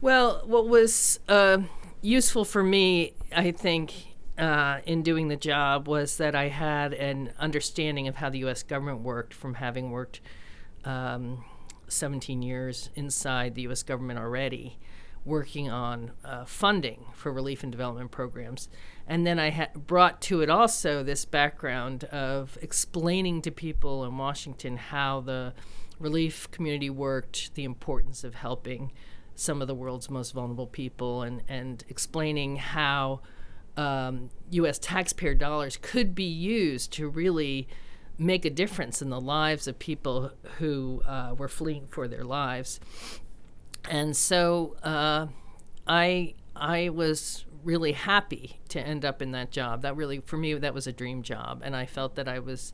Well, 0.00 0.42
what 0.46 0.68
was 0.68 1.20
uh, 1.28 1.58
useful 2.00 2.46
for 2.46 2.62
me, 2.62 3.12
I 3.34 3.50
think, 3.50 3.92
uh, 4.38 4.80
in 4.84 5.02
doing 5.02 5.28
the 5.28 5.36
job 5.36 5.88
was 5.88 6.18
that 6.18 6.34
I 6.34 6.48
had 6.48 6.92
an 6.92 7.32
understanding 7.38 8.08
of 8.08 8.16
how 8.16 8.30
the 8.30 8.38
U.S. 8.40 8.62
government 8.62 9.00
worked 9.00 9.34
from 9.34 9.54
having 9.54 9.90
worked 9.90 10.20
um, 10.84 11.44
17 11.88 12.42
years 12.42 12.90
inside 12.94 13.54
the 13.54 13.62
U.S. 13.62 13.82
government 13.82 14.18
already, 14.18 14.78
working 15.24 15.70
on 15.70 16.12
uh, 16.24 16.44
funding 16.44 17.06
for 17.14 17.32
relief 17.32 17.62
and 17.62 17.72
development 17.72 18.10
programs. 18.10 18.68
And 19.06 19.26
then 19.26 19.38
I 19.38 19.68
brought 19.74 20.20
to 20.22 20.42
it 20.42 20.50
also 20.50 21.02
this 21.02 21.24
background 21.24 22.04
of 22.04 22.58
explaining 22.60 23.42
to 23.42 23.50
people 23.50 24.04
in 24.04 24.18
Washington 24.18 24.76
how 24.76 25.20
the 25.20 25.54
relief 25.98 26.50
community 26.50 26.90
worked, 26.90 27.54
the 27.54 27.64
importance 27.64 28.22
of 28.24 28.34
helping 28.34 28.92
some 29.36 29.62
of 29.62 29.68
the 29.68 29.74
world's 29.74 30.10
most 30.10 30.32
vulnerable 30.32 30.66
people, 30.66 31.22
and, 31.22 31.42
and 31.46 31.84
explaining 31.88 32.56
how 32.56 33.20
um, 33.76 34.30
U.S. 34.50 34.78
taxpayer 34.78 35.34
dollars 35.34 35.78
could 35.80 36.14
be 36.14 36.24
used 36.24 36.92
to 36.94 37.08
really 37.08 37.68
make 38.18 38.44
a 38.44 38.50
difference 38.50 39.02
in 39.02 39.10
the 39.10 39.20
lives 39.20 39.68
of 39.68 39.78
people 39.78 40.30
who 40.58 41.02
uh, 41.06 41.34
were 41.36 41.48
fleeing 41.48 41.86
for 41.86 42.08
their 42.08 42.24
lives. 42.24 42.80
And 43.88 44.16
so 44.16 44.76
uh, 44.82 45.26
I 45.86 46.34
I 46.54 46.88
was 46.88 47.44
really 47.62 47.92
happy 47.92 48.60
to 48.70 48.80
end 48.80 49.04
up 49.04 49.20
in 49.20 49.32
that 49.32 49.50
job. 49.50 49.82
That 49.82 49.96
really 49.96 50.20
for 50.20 50.36
me 50.36 50.54
that 50.54 50.74
was 50.74 50.86
a 50.86 50.92
dream 50.92 51.22
job, 51.22 51.62
and 51.64 51.76
I 51.76 51.86
felt 51.86 52.16
that 52.16 52.28
I 52.28 52.38
was 52.38 52.72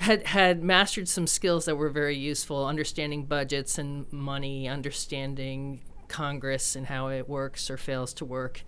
had 0.00 0.26
had 0.26 0.62
mastered 0.62 1.08
some 1.08 1.26
skills 1.26 1.66
that 1.66 1.76
were 1.76 1.90
very 1.90 2.16
useful, 2.16 2.66
understanding 2.66 3.26
budgets 3.26 3.78
and 3.78 4.10
money, 4.10 4.66
understanding 4.66 5.82
Congress 6.08 6.74
and 6.74 6.86
how 6.86 7.08
it 7.08 7.28
works 7.28 7.70
or 7.70 7.76
fails 7.76 8.14
to 8.14 8.24
work, 8.24 8.62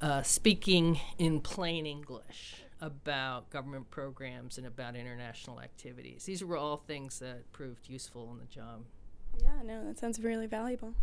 uh, 0.00 0.22
speaking 0.22 1.00
in 1.18 1.40
plain 1.40 1.84
English 1.84 2.62
about 2.80 3.50
government 3.50 3.90
programs 3.90 4.56
and 4.56 4.68
about 4.68 4.94
international 4.94 5.60
activities. 5.60 6.24
These 6.24 6.44
were 6.44 6.56
all 6.56 6.76
things 6.76 7.18
that 7.18 7.50
proved 7.52 7.88
useful 7.88 8.30
in 8.30 8.38
the 8.38 8.46
job. 8.46 8.84
Yeah, 9.42 9.62
no, 9.64 9.84
that 9.84 9.98
sounds 9.98 10.20
really 10.20 10.46
valuable. 10.46 10.94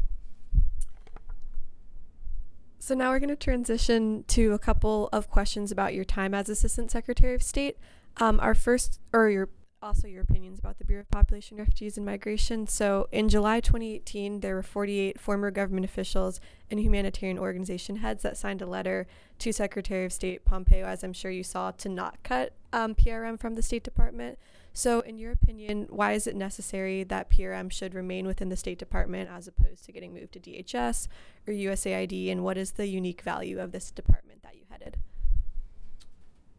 So 2.80 2.96
now 2.96 3.10
we're 3.10 3.20
going 3.20 3.30
to 3.30 3.36
transition 3.36 4.24
to 4.30 4.54
a 4.54 4.60
couple 4.60 5.10
of 5.12 5.30
questions 5.30 5.70
about 5.70 5.94
your 5.94 6.06
time 6.06 6.34
as 6.34 6.48
Assistant 6.48 6.92
Secretary 6.92 7.36
of 7.36 7.44
State. 7.44 7.78
Um, 8.18 8.40
our 8.40 8.56
first, 8.56 9.02
or 9.12 9.30
your 9.30 9.50
also 9.86 10.08
your 10.08 10.24
opinions 10.24 10.58
about 10.58 10.80
the 10.80 10.84
Bureau 10.84 11.02
of 11.02 11.12
Population, 11.12 11.58
Refugees, 11.58 11.96
and 11.96 12.06
Migration. 12.06 12.66
So, 12.66 13.08
in 13.12 13.30
July 13.30 13.60
2018, 13.60 14.40
there 14.40 14.56
were 14.56 14.64
48 14.64 15.20
former 15.20 15.52
government 15.52 15.86
officials 15.86 16.42
and 16.72 16.80
humanitarian 16.80 17.38
organization 17.38 17.98
heads 17.98 18.24
that 18.24 18.36
signed 18.36 18.64
a 18.64 18.66
letter 18.66 19.06
to 19.40 19.54
Secretary 19.54 20.04
of 20.04 20.12
State 20.12 20.44
Pompeo, 20.44 20.86
as 20.86 21.04
I'm 21.04 21.14
sure 21.14 21.30
you 21.30 21.44
saw, 21.44 21.72
to 21.72 21.88
not 21.88 22.22
cut 22.24 22.54
um, 22.74 22.96
PRM 22.96 23.40
from 23.40 23.54
the 23.54 23.62
State 23.62 23.84
Department. 23.84 24.40
So, 24.74 25.02
in 25.02 25.20
your 25.20 25.32
opinion, 25.32 25.86
why 25.90 26.14
is 26.14 26.26
it 26.26 26.36
necessary 26.36 27.04
that 27.04 27.30
PRM 27.30 27.72
should 27.72 27.94
remain 27.94 28.26
within 28.26 28.50
the 28.50 28.58
State 28.58 28.80
Department 28.80 29.30
as 29.30 29.48
opposed 29.48 29.86
to 29.86 29.92
getting 29.92 30.14
moved 30.14 30.34
to 30.34 30.40
DHS 30.40 31.08
or 31.48 31.54
USAID? 31.54 32.32
And 32.32 32.44
what 32.44 32.58
is 32.58 32.72
the 32.72 32.88
unique 32.88 33.22
value 33.22 33.60
of 33.60 33.72
this 33.72 33.92
department 33.92 34.42
that 34.42 34.56
you 34.56 34.64
headed? 34.70 34.98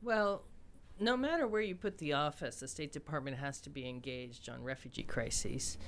Well, 0.01 0.45
no 0.99 1.17
matter 1.17 1.47
where 1.47 1.61
you 1.61 1.75
put 1.75 1.99
the 1.99 2.13
office, 2.13 2.61
the 2.61 2.69
State 2.69 2.93
Department 2.93 3.39
has 3.39 3.61
to 3.61 3.71
be 3.71 3.89
engaged 3.89 4.49
on 4.49 4.63
refugee 4.63 5.03
crises 5.03 5.79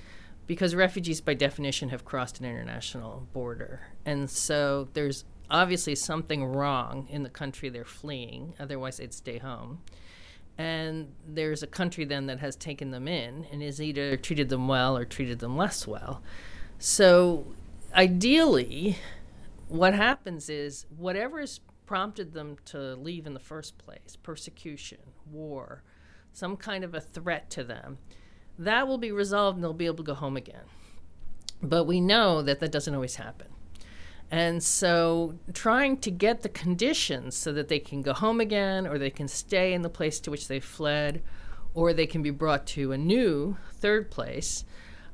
because 0.47 0.75
refugees, 0.75 1.21
by 1.21 1.35
definition, 1.35 1.91
have 1.91 2.05
crossed 2.05 2.41
an 2.41 2.47
international 2.47 3.27
border. 3.33 3.81
And 4.05 4.31
so 4.31 4.89
there's 4.95 5.25
obviously 5.51 5.95
something 5.95 6.45
wrong 6.45 7.07
in 7.11 7.23
the 7.23 7.29
country 7.31 7.69
they're 7.69 7.85
fleeing, 7.85 8.55
otherwise, 8.59 8.99
they'd 8.99 9.15
stay 9.15 9.39
home. 9.39 9.83
And 10.57 11.13
there's 11.27 11.63
a 11.63 11.67
country 11.67 12.05
then 12.05 12.27
that 12.27 12.41
has 12.41 12.57
taken 12.57 12.91
them 12.91 13.07
in 13.07 13.47
and 13.53 13.63
has 13.63 13.81
either 13.81 14.17
treated 14.17 14.49
them 14.49 14.67
well 14.67 14.97
or 14.97 15.05
treated 15.05 15.39
them 15.39 15.57
less 15.57 15.87
well. 15.87 16.23
So 16.79 17.47
ideally, 17.95 18.99
what 19.69 19.95
happens 19.95 20.49
is 20.49 20.87
whatever 20.97 21.41
is 21.41 21.61
prompted 21.89 22.35
them 22.35 22.59
to 22.67 22.95
leave 22.97 23.27
in 23.27 23.33
the 23.33 23.41
first 23.41 23.79
place 23.79 24.15
persecution, 24.23 24.99
war, 25.33 25.83
some 26.35 26.55
kind 26.55 26.85
of 26.85 26.95
a 26.95 27.01
threat 27.01 27.49
to 27.49 27.65
them 27.65 27.97
that 28.59 28.87
will 28.87 28.99
be 28.99 29.11
resolved 29.11 29.57
and 29.57 29.65
they'll 29.65 29.73
be 29.73 29.87
able 29.87 29.97
to 29.97 30.03
go 30.03 30.13
home 30.13 30.37
again. 30.37 30.67
But 31.63 31.85
we 31.85 31.99
know 31.99 32.43
that 32.43 32.61
that 32.61 32.71
doesn't 32.71 32.95
always 32.95 33.17
happen. 33.17 33.47
And 34.31 34.63
so, 34.63 35.39
trying 35.55 35.97
to 35.99 36.11
get 36.11 36.43
the 36.43 36.51
conditions 36.51 37.35
so 37.35 37.51
that 37.55 37.69
they 37.69 37.79
can 37.79 38.03
go 38.03 38.13
home 38.13 38.39
again, 38.39 38.87
or 38.87 38.99
they 38.99 39.09
can 39.09 39.27
stay 39.27 39.73
in 39.73 39.81
the 39.81 39.89
place 39.89 40.21
to 40.21 40.31
which 40.31 40.49
they 40.49 40.61
fled, 40.61 41.23
or 41.73 41.95
they 41.95 42.07
can 42.07 42.23
be 42.23 42.31
brought 42.31 42.67
to 42.67 42.93
a 42.93 42.99
new 42.99 43.57
third 43.73 44.11
place, 44.11 44.67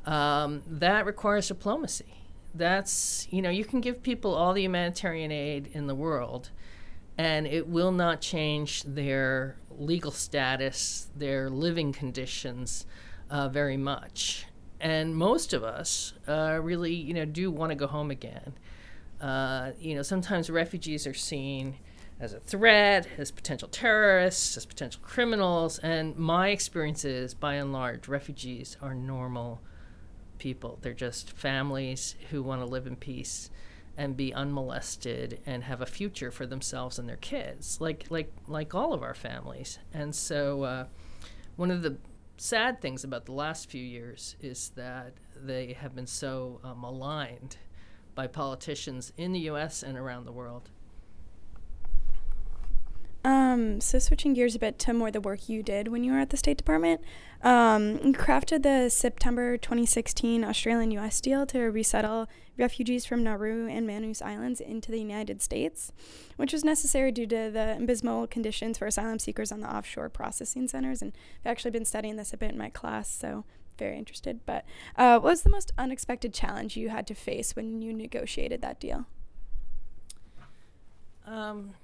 um, 0.04 0.62
that 0.66 1.06
requires 1.06 1.46
diplomacy. 1.46 2.24
That's, 2.56 3.28
you 3.30 3.40
know, 3.40 3.50
you 3.50 3.64
can 3.64 3.80
give 3.80 4.02
people 4.02 4.34
all 4.34 4.52
the 4.52 4.62
humanitarian 4.62 5.30
aid 5.30 5.70
in 5.72 5.86
the 5.86 5.94
world, 5.94 6.50
and 7.16 7.46
it 7.46 7.68
will 7.68 7.92
not 7.92 8.20
change 8.20 8.82
their 8.82 9.56
legal 9.70 10.10
status, 10.10 11.08
their 11.16 11.48
living 11.48 11.92
conditions 11.92 12.86
uh, 13.30 13.48
very 13.48 13.76
much. 13.76 14.46
And 14.80 15.16
most 15.16 15.52
of 15.52 15.64
us 15.64 16.12
uh, 16.28 16.58
really, 16.62 16.94
you 16.94 17.14
know, 17.14 17.24
do 17.24 17.50
want 17.50 17.70
to 17.70 17.76
go 17.76 17.86
home 17.86 18.10
again. 18.10 18.54
Uh, 19.20 19.72
you 19.78 19.94
know, 19.94 20.02
sometimes 20.02 20.50
refugees 20.50 21.06
are 21.06 21.14
seen 21.14 21.76
as 22.20 22.32
a 22.32 22.40
threat, 22.40 23.06
as 23.16 23.30
potential 23.30 23.68
terrorists, 23.68 24.56
as 24.56 24.66
potential 24.66 25.00
criminals. 25.02 25.78
And 25.78 26.16
my 26.16 26.48
experience 26.48 27.04
is, 27.04 27.32
by 27.34 27.54
and 27.54 27.72
large, 27.72 28.08
refugees 28.08 28.76
are 28.82 28.94
normal 28.94 29.60
people. 30.38 30.78
They're 30.82 30.92
just 30.92 31.30
families 31.32 32.16
who 32.30 32.42
want 32.42 32.60
to 32.60 32.66
live 32.66 32.86
in 32.86 32.96
peace 32.96 33.50
and 33.96 34.16
be 34.16 34.34
unmolested 34.34 35.40
and 35.46 35.64
have 35.64 35.80
a 35.80 35.86
future 35.86 36.30
for 36.30 36.46
themselves 36.46 36.98
and 36.98 37.08
their 37.08 37.16
kids, 37.16 37.80
like 37.80 38.06
like 38.10 38.32
like 38.46 38.74
all 38.74 38.92
of 38.92 39.02
our 39.02 39.14
families. 39.14 39.78
And 39.92 40.14
so, 40.14 40.62
uh, 40.62 40.86
one 41.56 41.70
of 41.70 41.82
the 41.82 41.98
sad 42.36 42.80
things 42.80 43.04
about 43.04 43.26
the 43.26 43.32
last 43.32 43.70
few 43.70 43.82
years 43.82 44.36
is 44.40 44.70
that 44.76 45.14
they 45.36 45.74
have 45.74 45.94
been 45.94 46.06
so 46.06 46.60
maligned 46.76 47.56
by 48.14 48.26
politicians 48.26 49.12
in 49.16 49.32
the 49.32 49.40
U.S. 49.40 49.82
and 49.82 49.96
around 49.96 50.24
the 50.24 50.32
world. 50.32 50.70
Um, 53.24 53.80
so 53.80 53.98
switching 53.98 54.34
gears 54.34 54.54
a 54.54 54.58
bit 54.58 54.78
to 54.80 54.92
more 54.92 55.10
the 55.10 55.20
work 55.20 55.48
you 55.48 55.62
did 55.62 55.88
when 55.88 56.04
you 56.04 56.12
were 56.12 56.18
at 56.18 56.28
the 56.28 56.36
State 56.36 56.58
Department, 56.58 57.00
um, 57.42 57.98
you 58.04 58.12
crafted 58.12 58.62
the 58.62 58.90
September 58.90 59.56
2016 59.56 60.44
Australian-U.S. 60.44 61.22
deal 61.22 61.46
to 61.46 61.58
resettle 61.70 62.28
refugees 62.58 63.06
from 63.06 63.24
Nauru 63.24 63.66
and 63.66 63.86
Manus 63.86 64.20
Islands 64.20 64.60
into 64.60 64.90
the 64.90 64.98
United 64.98 65.40
States, 65.40 65.90
which 66.36 66.52
was 66.52 66.64
necessary 66.64 67.10
due 67.12 67.26
to 67.26 67.50
the 67.50 67.76
abysmal 67.80 68.26
conditions 68.26 68.76
for 68.76 68.86
asylum 68.86 69.18
seekers 69.18 69.50
on 69.50 69.60
the 69.60 69.74
offshore 69.74 70.10
processing 70.10 70.68
centers. 70.68 71.00
And 71.00 71.12
I've 71.44 71.50
actually 71.50 71.70
been 71.70 71.86
studying 71.86 72.16
this 72.16 72.34
a 72.34 72.36
bit 72.36 72.52
in 72.52 72.58
my 72.58 72.68
class, 72.68 73.08
so 73.08 73.44
very 73.78 73.96
interested. 73.96 74.40
But 74.44 74.66
uh, 74.96 75.18
what 75.18 75.30
was 75.30 75.42
the 75.42 75.50
most 75.50 75.72
unexpected 75.78 76.34
challenge 76.34 76.76
you 76.76 76.90
had 76.90 77.06
to 77.06 77.14
face 77.14 77.56
when 77.56 77.80
you 77.80 77.94
negotiated 77.94 78.60
that 78.60 78.80
deal? 78.80 79.06
Um, 81.26 81.74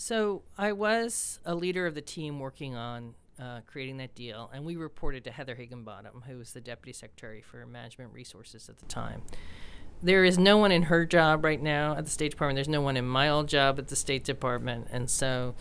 so 0.00 0.42
I 0.56 0.70
was 0.70 1.40
a 1.44 1.56
leader 1.56 1.84
of 1.84 1.96
the 1.96 2.00
team 2.00 2.38
working 2.38 2.76
on 2.76 3.14
uh, 3.40 3.62
creating 3.66 3.96
that 3.96 4.14
deal, 4.14 4.48
and 4.54 4.64
we 4.64 4.76
reported 4.76 5.24
to 5.24 5.32
Heather 5.32 5.56
Higginbottom, 5.56 6.22
who 6.28 6.38
was 6.38 6.52
the 6.52 6.60
deputy 6.60 6.92
secretary 6.92 7.42
for 7.42 7.66
management 7.66 8.12
resources 8.12 8.68
at 8.68 8.78
the 8.78 8.86
time. 8.86 9.22
there 10.00 10.24
is 10.24 10.38
no 10.38 10.56
one 10.56 10.70
in 10.70 10.84
her 10.84 11.04
job 11.04 11.44
right 11.44 11.60
now 11.60 11.96
at 11.96 12.04
the 12.04 12.10
State 12.12 12.30
Department. 12.30 12.56
There's 12.56 12.68
no 12.68 12.80
one 12.80 12.96
in 12.96 13.08
my 13.08 13.28
old 13.28 13.48
job 13.48 13.80
at 13.80 13.88
the 13.88 13.96
State 13.96 14.22
Department, 14.22 14.86
and 14.92 15.10
so 15.10 15.56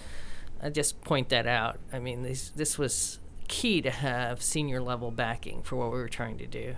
I 0.62 0.70
just 0.70 1.01
point 1.01 1.29
that 1.29 1.48
out. 1.48 1.79
I 1.91 1.98
mean, 1.98 2.22
this 2.22 2.51
this 2.51 2.77
was 2.77 3.20
key 3.48 3.82
to 3.82 3.89
have 3.89 4.44
senior 4.44 4.82
level 4.82 5.10
backing 5.10 5.63
for 5.63 5.77
what 5.77 5.91
we 5.91 5.98
were 5.98 6.10
trying 6.10 6.38
to 6.38 6.46
do. 6.46 6.75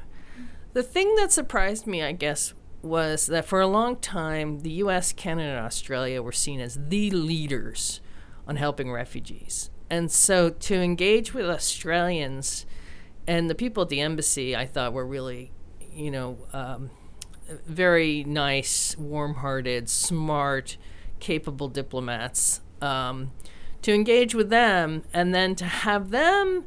The 0.72 0.84
thing 0.84 1.16
that 1.16 1.34
surprised 1.34 1.88
me, 1.88 2.04
I 2.04 2.14
guess, 2.14 2.54
was 2.82 3.28
that 3.28 3.46
for 3.46 3.60
a 3.60 3.68
long 3.68 3.98
time, 3.98 4.60
the 4.62 4.72
U.S., 4.72 5.12
Canada, 5.12 5.50
and 5.50 5.66
Australia 5.66 6.22
were 6.22 6.32
seen 6.32 6.60
as 6.60 6.80
the 6.88 7.12
leaders 7.12 8.02
on 8.48 8.56
helping 8.56 8.92
refugees, 8.92 9.70
and 9.90 10.12
so 10.12 10.50
to 10.50 10.76
engage 10.76 11.34
with 11.34 11.46
Australians 11.46 12.66
and 13.28 13.50
the 13.50 13.56
people 13.56 13.84
at 13.84 13.90
the 13.90 14.02
embassy, 14.02 14.56
I 14.56 14.66
thought 14.66 14.94
were 14.94 15.06
really, 15.06 15.52
you 15.94 16.12
know. 16.12 16.38
Um, 16.54 16.90
very 17.66 18.24
nice, 18.24 18.96
warm 18.98 19.36
hearted, 19.36 19.90
smart, 19.90 20.78
capable 21.20 21.68
diplomats. 21.68 22.62
Um, 22.82 23.32
to 23.82 23.94
engage 23.94 24.36
with 24.36 24.50
them 24.50 25.04
and 25.14 25.34
then 25.34 25.56
to 25.56 25.66
have 25.66 26.12
them, 26.12 26.66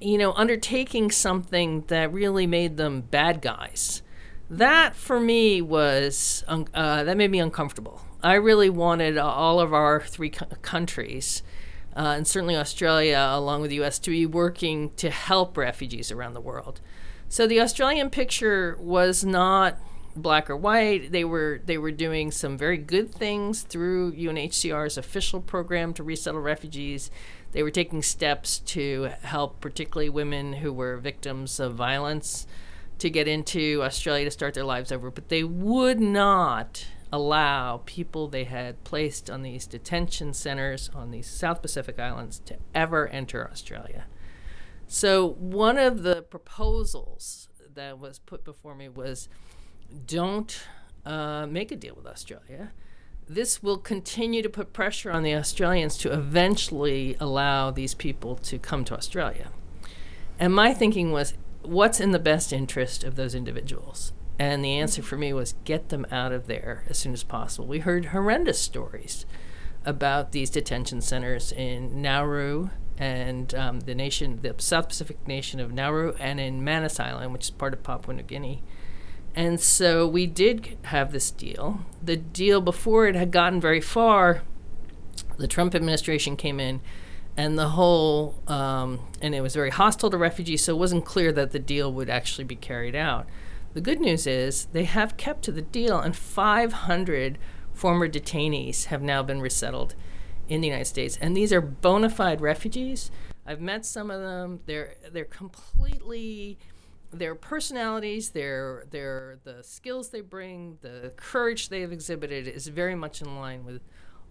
you 0.00 0.16
know, 0.16 0.32
undertaking 0.32 1.10
something 1.10 1.84
that 1.88 2.12
really 2.12 2.46
made 2.46 2.76
them 2.76 3.02
bad 3.02 3.42
guys. 3.42 4.02
That 4.50 4.96
for 4.96 5.20
me 5.20 5.62
was, 5.62 6.44
uh, 6.48 7.04
that 7.04 7.16
made 7.16 7.30
me 7.30 7.38
uncomfortable. 7.38 8.00
I 8.20 8.34
really 8.34 8.68
wanted 8.68 9.16
all 9.16 9.60
of 9.60 9.72
our 9.72 10.00
three 10.00 10.30
co- 10.30 10.46
countries, 10.60 11.44
uh, 11.96 12.14
and 12.16 12.26
certainly 12.26 12.56
Australia, 12.56 13.28
along 13.30 13.62
with 13.62 13.70
the 13.70 13.80
US, 13.82 14.00
to 14.00 14.10
be 14.10 14.26
working 14.26 14.90
to 14.96 15.08
help 15.08 15.56
refugees 15.56 16.10
around 16.10 16.34
the 16.34 16.40
world. 16.40 16.80
So 17.28 17.46
the 17.46 17.60
Australian 17.60 18.10
picture 18.10 18.76
was 18.80 19.24
not 19.24 19.78
black 20.16 20.50
or 20.50 20.56
white. 20.56 21.12
They 21.12 21.24
were 21.24 21.60
they 21.64 21.78
were 21.78 21.92
doing 21.92 22.32
some 22.32 22.58
very 22.58 22.76
good 22.76 23.14
things 23.14 23.62
through 23.62 24.12
UNHCR's 24.14 24.98
official 24.98 25.40
program 25.40 25.94
to 25.94 26.02
resettle 26.02 26.40
refugees. 26.40 27.08
They 27.52 27.62
were 27.62 27.70
taking 27.70 28.02
steps 28.02 28.58
to 28.58 29.10
help 29.22 29.60
particularly 29.60 30.10
women 30.10 30.54
who 30.54 30.72
were 30.72 30.96
victims 30.96 31.60
of 31.60 31.76
violence 31.76 32.48
to 33.00 33.10
get 33.10 33.26
into 33.26 33.82
Australia 33.82 34.24
to 34.26 34.30
start 34.30 34.54
their 34.54 34.64
lives 34.64 34.92
over, 34.92 35.10
but 35.10 35.28
they 35.28 35.44
would 35.44 36.00
not 36.00 36.86
allow 37.12 37.82
people 37.86 38.28
they 38.28 38.44
had 38.44 38.82
placed 38.84 39.28
on 39.28 39.42
these 39.42 39.66
detention 39.66 40.32
centers 40.32 40.90
on 40.94 41.10
these 41.10 41.26
South 41.26 41.60
Pacific 41.60 41.98
islands 41.98 42.40
to 42.46 42.56
ever 42.74 43.08
enter 43.08 43.48
Australia. 43.50 44.04
So 44.86 45.26
one 45.26 45.78
of 45.78 46.02
the 46.02 46.22
proposals 46.22 47.48
that 47.74 47.98
was 47.98 48.18
put 48.18 48.44
before 48.44 48.74
me 48.74 48.88
was 48.88 49.28
don't 50.06 50.62
uh, 51.04 51.46
make 51.46 51.72
a 51.72 51.76
deal 51.76 51.94
with 51.94 52.06
Australia, 52.06 52.72
this 53.28 53.62
will 53.62 53.78
continue 53.78 54.42
to 54.42 54.48
put 54.48 54.72
pressure 54.72 55.10
on 55.10 55.22
the 55.22 55.34
Australians 55.34 55.96
to 55.98 56.12
eventually 56.12 57.16
allow 57.20 57.70
these 57.70 57.94
people 57.94 58.36
to 58.36 58.58
come 58.58 58.84
to 58.84 58.96
Australia. 58.96 59.50
And 60.38 60.54
my 60.54 60.74
thinking 60.74 61.12
was, 61.12 61.34
what's 61.62 62.00
in 62.00 62.10
the 62.10 62.18
best 62.18 62.52
interest 62.52 63.04
of 63.04 63.16
those 63.16 63.34
individuals? 63.34 64.12
And 64.38 64.64
the 64.64 64.78
answer 64.78 65.02
for 65.02 65.16
me 65.16 65.32
was 65.32 65.54
get 65.64 65.90
them 65.90 66.06
out 66.10 66.32
of 66.32 66.46
there 66.46 66.84
as 66.88 66.98
soon 66.98 67.12
as 67.12 67.22
possible. 67.22 67.66
We 67.66 67.80
heard 67.80 68.06
horrendous 68.06 68.58
stories 68.58 69.26
about 69.84 70.32
these 70.32 70.50
detention 70.50 71.00
centers 71.00 71.52
in 71.52 72.00
Nauru 72.00 72.70
and 72.96 73.54
um, 73.54 73.80
the 73.80 73.94
nation, 73.94 74.40
the 74.42 74.54
South 74.58 74.88
Pacific 74.88 75.26
nation 75.26 75.60
of 75.60 75.72
Nauru, 75.72 76.14
and 76.18 76.38
in 76.38 76.62
Manus 76.62 77.00
Island, 77.00 77.32
which 77.32 77.44
is 77.44 77.50
part 77.50 77.72
of 77.72 77.82
Papua 77.82 78.14
New 78.14 78.22
Guinea. 78.22 78.62
And 79.34 79.60
so 79.60 80.06
we 80.06 80.26
did 80.26 80.76
have 80.84 81.12
this 81.12 81.30
deal. 81.30 81.80
The 82.02 82.16
deal 82.16 82.60
before 82.60 83.06
it 83.06 83.14
had 83.14 83.30
gotten 83.30 83.60
very 83.60 83.80
far, 83.80 84.42
the 85.38 85.48
Trump 85.48 85.74
administration 85.74 86.36
came 86.36 86.60
in 86.60 86.80
and 87.36 87.58
the 87.58 87.70
whole, 87.70 88.34
um, 88.46 89.00
and 89.22 89.34
it 89.34 89.40
was 89.40 89.54
very 89.54 89.70
hostile 89.70 90.10
to 90.10 90.18
refugees, 90.18 90.64
so 90.64 90.74
it 90.74 90.78
wasn't 90.78 91.04
clear 91.04 91.32
that 91.32 91.52
the 91.52 91.58
deal 91.58 91.92
would 91.92 92.10
actually 92.10 92.44
be 92.44 92.56
carried 92.56 92.94
out. 92.94 93.26
The 93.72 93.80
good 93.80 94.00
news 94.00 94.26
is 94.26 94.66
they 94.72 94.84
have 94.84 95.16
kept 95.16 95.42
to 95.44 95.52
the 95.52 95.62
deal, 95.62 95.98
and 95.98 96.16
500 96.16 97.38
former 97.72 98.08
detainees 98.08 98.86
have 98.86 99.02
now 99.02 99.22
been 99.22 99.40
resettled 99.40 99.94
in 100.48 100.60
the 100.60 100.66
United 100.66 100.86
States. 100.86 101.16
And 101.20 101.36
these 101.36 101.52
are 101.52 101.60
bona 101.60 102.10
fide 102.10 102.40
refugees. 102.40 103.10
I've 103.46 103.60
met 103.60 103.86
some 103.86 104.10
of 104.10 104.20
them. 104.20 104.60
They're, 104.66 104.94
they're 105.12 105.24
completely 105.24 106.58
their 107.12 107.34
personalities, 107.34 108.30
their 108.30 108.84
their 108.90 109.38
the 109.44 109.62
skills 109.62 110.10
they 110.10 110.20
bring, 110.20 110.78
the 110.80 111.12
courage 111.16 111.68
they 111.68 111.80
have 111.80 111.92
exhibited 111.92 112.46
is 112.46 112.68
very 112.68 112.94
much 112.94 113.20
in 113.20 113.36
line 113.36 113.64
with 113.64 113.82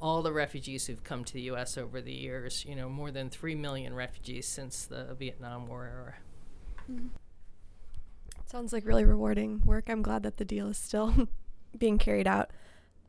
all 0.01 0.21
the 0.21 0.31
refugees 0.31 0.87
who've 0.87 1.03
come 1.03 1.23
to 1.23 1.33
the 1.33 1.41
U.S. 1.41 1.77
over 1.77 2.01
the 2.01 2.13
years. 2.13 2.65
You 2.67 2.75
know, 2.75 2.89
more 2.89 3.11
than 3.11 3.29
three 3.29 3.55
million 3.55 3.93
refugees 3.93 4.47
since 4.47 4.85
the 4.85 5.15
Vietnam 5.17 5.67
War 5.67 5.85
era. 5.85 6.15
Mm. 6.91 7.09
Sounds 8.45 8.73
like 8.73 8.85
really 8.85 9.05
rewarding 9.05 9.61
work. 9.65 9.89
I'm 9.89 10.01
glad 10.01 10.23
that 10.23 10.37
the 10.37 10.45
deal 10.45 10.69
is 10.69 10.77
still 10.77 11.13
being 11.77 11.97
carried 11.97 12.27
out. 12.27 12.49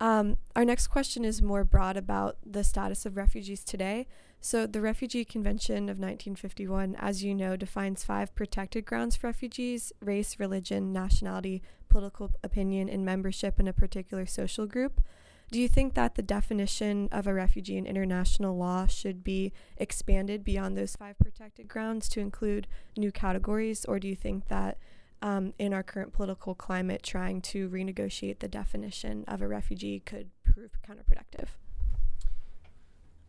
Um, 0.01 0.39
our 0.57 0.65
next 0.65 0.89
question 0.89 1.25
is 1.25 1.43
more 1.43 1.65
broad 1.65 1.97
about 1.97 2.37
the 2.45 2.65
status 2.65 3.05
of 3.05 3.17
refugees 3.17 3.65
today. 3.65 4.07
So, 4.43 4.67
the 4.67 4.81
Refugee 4.81 5.27
Convention 5.27 5.91
of 5.91 5.99
1951, 5.99 6.97
as 6.99 7.23
you 7.23 7.35
know, 7.35 7.57
defines 7.57 8.05
five 8.05 8.35
protected 8.35 8.87
grounds 8.87 9.15
for 9.15 9.27
refugees 9.27 9.93
race, 10.01 10.39
religion, 10.39 10.95
nationality, 10.95 11.63
political 11.91 12.31
opinion, 12.43 12.89
and 12.89 13.05
membership 13.05 13.61
in 13.61 13.69
a 13.69 13.75
particular 13.75 14.25
social 14.25 14.67
group. 14.67 15.03
Do 15.51 15.61
you 15.61 15.69
think 15.69 15.95
that 15.95 16.15
the 16.15 16.23
definition 16.23 17.09
of 17.11 17.27
a 17.27 17.35
refugee 17.35 17.77
in 17.77 17.85
international 17.85 18.57
law 18.57 18.87
should 18.87 19.25
be 19.25 19.53
expanded 19.77 20.45
beyond 20.45 20.77
those 20.77 20.95
five 20.95 21.19
protected 21.19 21.67
grounds 21.67 22.09
to 22.11 22.21
include 22.21 22.69
new 22.97 23.11
categories, 23.11 23.85
or 23.85 23.99
do 23.99 24.07
you 24.07 24.15
think 24.15 24.47
that 24.49 24.79
um, 25.23 25.53
in 25.59 25.75
our 25.75 25.83
current 25.83 26.13
political 26.13 26.55
climate, 26.55 27.03
trying 27.03 27.41
to 27.43 27.69
renegotiate 27.69 28.39
the 28.39 28.49
definition 28.49 29.25
of 29.27 29.43
a 29.43 29.49
refugee 29.49 30.01
could 30.01 30.31
prove 30.45 30.71
counterproductive? 30.89 31.49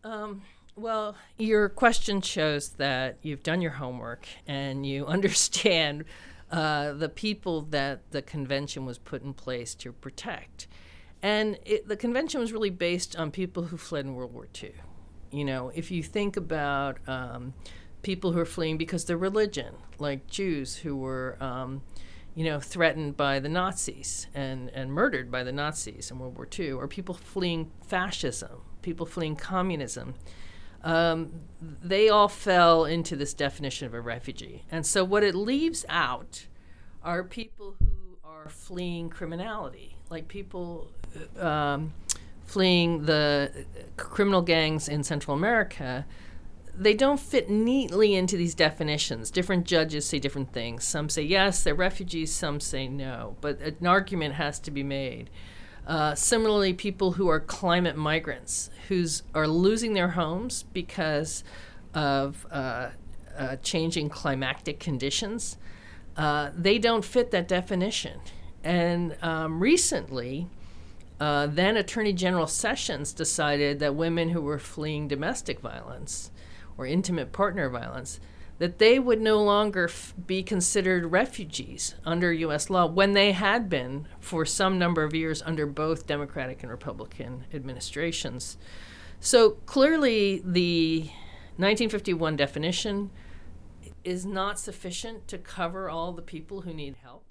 Um, 0.04 0.44
well, 0.76 1.16
your 1.38 1.70
question 1.70 2.22
shows 2.22 2.70
that 2.74 3.18
you've 3.24 3.44
done 3.44 3.62
your 3.62 3.72
homework 3.72 4.28
and 4.48 4.86
you 4.86 5.06
understand 5.08 6.06
uh, 6.52 6.94
the 6.94 7.10
people 7.10 7.62
that 7.62 8.12
the 8.12 8.22
convention 8.22 8.86
was 8.86 8.98
put 8.98 9.24
in 9.24 9.34
place 9.34 9.74
to 9.76 9.92
protect. 9.92 10.68
And 11.22 11.60
it, 11.66 11.88
the 11.88 11.96
convention 11.96 12.40
was 12.40 12.52
really 12.52 12.70
based 12.70 13.16
on 13.16 13.32
people 13.32 13.64
who 13.64 13.78
fled 13.78 14.06
in 14.06 14.16
World 14.16 14.34
War 14.34 14.48
II. 14.62 14.74
You 15.32 15.46
know, 15.46 15.72
if 15.74 15.92
you 15.92 16.04
think 16.04 16.36
about 16.36 16.98
um, 17.08 17.54
people 18.02 18.32
who 18.32 18.40
are 18.40 18.46
fleeing 18.46 18.78
because 18.78 19.06
their 19.06 19.18
religion, 19.18 19.76
like 20.00 20.28
Jews 20.28 20.78
who 20.78 20.96
were, 20.96 21.38
um, 21.40 21.84
you 22.36 22.44
know, 22.44 22.60
threatened 22.60 23.16
by 23.16 23.40
the 23.40 23.50
Nazis 23.50 24.28
and, 24.34 24.70
and 24.70 24.92
murdered 24.92 25.32
by 25.32 25.44
the 25.44 25.52
Nazis 25.52 26.12
in 26.12 26.20
World 26.20 26.36
War 26.36 26.48
II, 26.58 26.72
or 26.72 26.88
people 26.88 27.14
fleeing 27.14 27.72
fascism, 27.88 28.62
people 28.82 29.06
fleeing 29.06 29.36
communism 29.36 30.16
um, 30.84 31.32
they 31.62 32.10
all 32.10 32.28
fell 32.28 32.86
into 32.86 33.16
this 33.16 33.34
definition 33.34 33.88
of 33.88 33.94
a 33.94 34.02
refugee. 34.02 34.66
And 34.72 34.86
so 34.86 35.04
what 35.04 35.24
it 35.24 35.36
leaves 35.36 35.86
out 35.90 36.48
are 37.04 37.24
people 37.24 37.76
who 37.80 38.18
are 38.24 38.50
fleeing 38.50 39.10
criminality, 39.10 39.98
like 40.12 40.28
people 40.28 40.92
um, 41.40 41.94
fleeing 42.46 43.06
the 43.06 43.66
criminal 43.96 44.42
gangs 44.42 44.90
in 44.90 45.04
Central 45.04 45.36
America. 45.36 46.06
They 46.78 46.94
don't 46.94 47.20
fit 47.20 47.50
neatly 47.50 48.14
into 48.16 48.36
these 48.36 48.54
definitions. 48.54 49.32
Different 49.32 49.66
judges 49.66 50.06
say 50.06 50.20
different 50.20 50.52
things. 50.52 50.84
Some 50.84 51.08
say 51.08 51.22
yes, 51.22 51.64
they're 51.64 51.76
refugees, 51.76 52.34
some 52.34 52.60
say 52.60 52.88
no. 52.90 53.38
But 53.40 53.62
an 53.62 53.88
argument 53.88 54.36
has 54.36 54.60
to 54.60 54.72
be 54.72 54.84
made. 54.84 55.30
Uh, 55.88 56.14
similarly, 56.14 56.74
people 56.74 57.14
who 57.14 57.30
are 57.30 57.40
climate 57.40 57.96
migrants, 57.96 58.70
who 58.90 59.06
are 59.34 59.48
losing 59.48 59.94
their 59.94 60.10
homes 60.10 60.64
because 60.74 61.44
of 61.94 62.46
uh, 62.52 62.90
uh, 63.38 63.56
changing 63.64 64.10
climatic 64.10 64.80
conditions, 64.80 65.58
uh, 66.18 66.52
they 66.56 66.78
don't 66.78 67.06
fit 67.06 67.32
that 67.32 67.48
definition. 67.48 68.20
And 68.64 69.16
um, 69.22 69.60
recently, 69.60 70.48
uh, 71.20 71.48
then 71.48 71.78
Attorney 71.78 72.14
General 72.14 72.48
Sessions 72.48 73.14
decided 73.14 73.80
that 73.80 73.96
women 73.96 74.30
who 74.30 74.42
were 74.42 74.60
fleeing 74.60 75.08
domestic 75.08 75.60
violence 75.60 76.32
or 76.78 76.86
intimate 76.86 77.32
partner 77.32 77.70
violence 77.70 78.20
that 78.62 78.78
they 78.78 79.00
would 79.00 79.20
no 79.20 79.42
longer 79.42 79.86
f- 79.86 80.14
be 80.28 80.44
considered 80.44 81.12
refugees 81.12 81.96
under 82.06 82.32
U.S. 82.32 82.70
law 82.70 82.86
when 82.86 83.14
they 83.14 83.32
had 83.32 83.70
been 83.70 84.08
for 84.20 84.46
some 84.46 84.78
number 84.78 85.04
of 85.04 85.16
years 85.16 85.42
under 85.42 85.66
both 85.66 86.06
Democratic 86.06 86.62
and 86.62 86.70
Republican 86.70 87.46
administrations. 87.52 88.58
So 89.20 89.52
clearly, 89.66 90.44
the 90.46 91.02
1951 91.58 92.36
definition 92.36 93.10
is 94.04 94.28
not 94.28 94.60
sufficient 94.60 95.28
to 95.28 95.40
cover 95.40 95.90
all 95.90 96.12
the 96.12 96.22
people 96.22 96.62
who 96.62 96.72
need 96.72 96.98
help. 97.02 97.31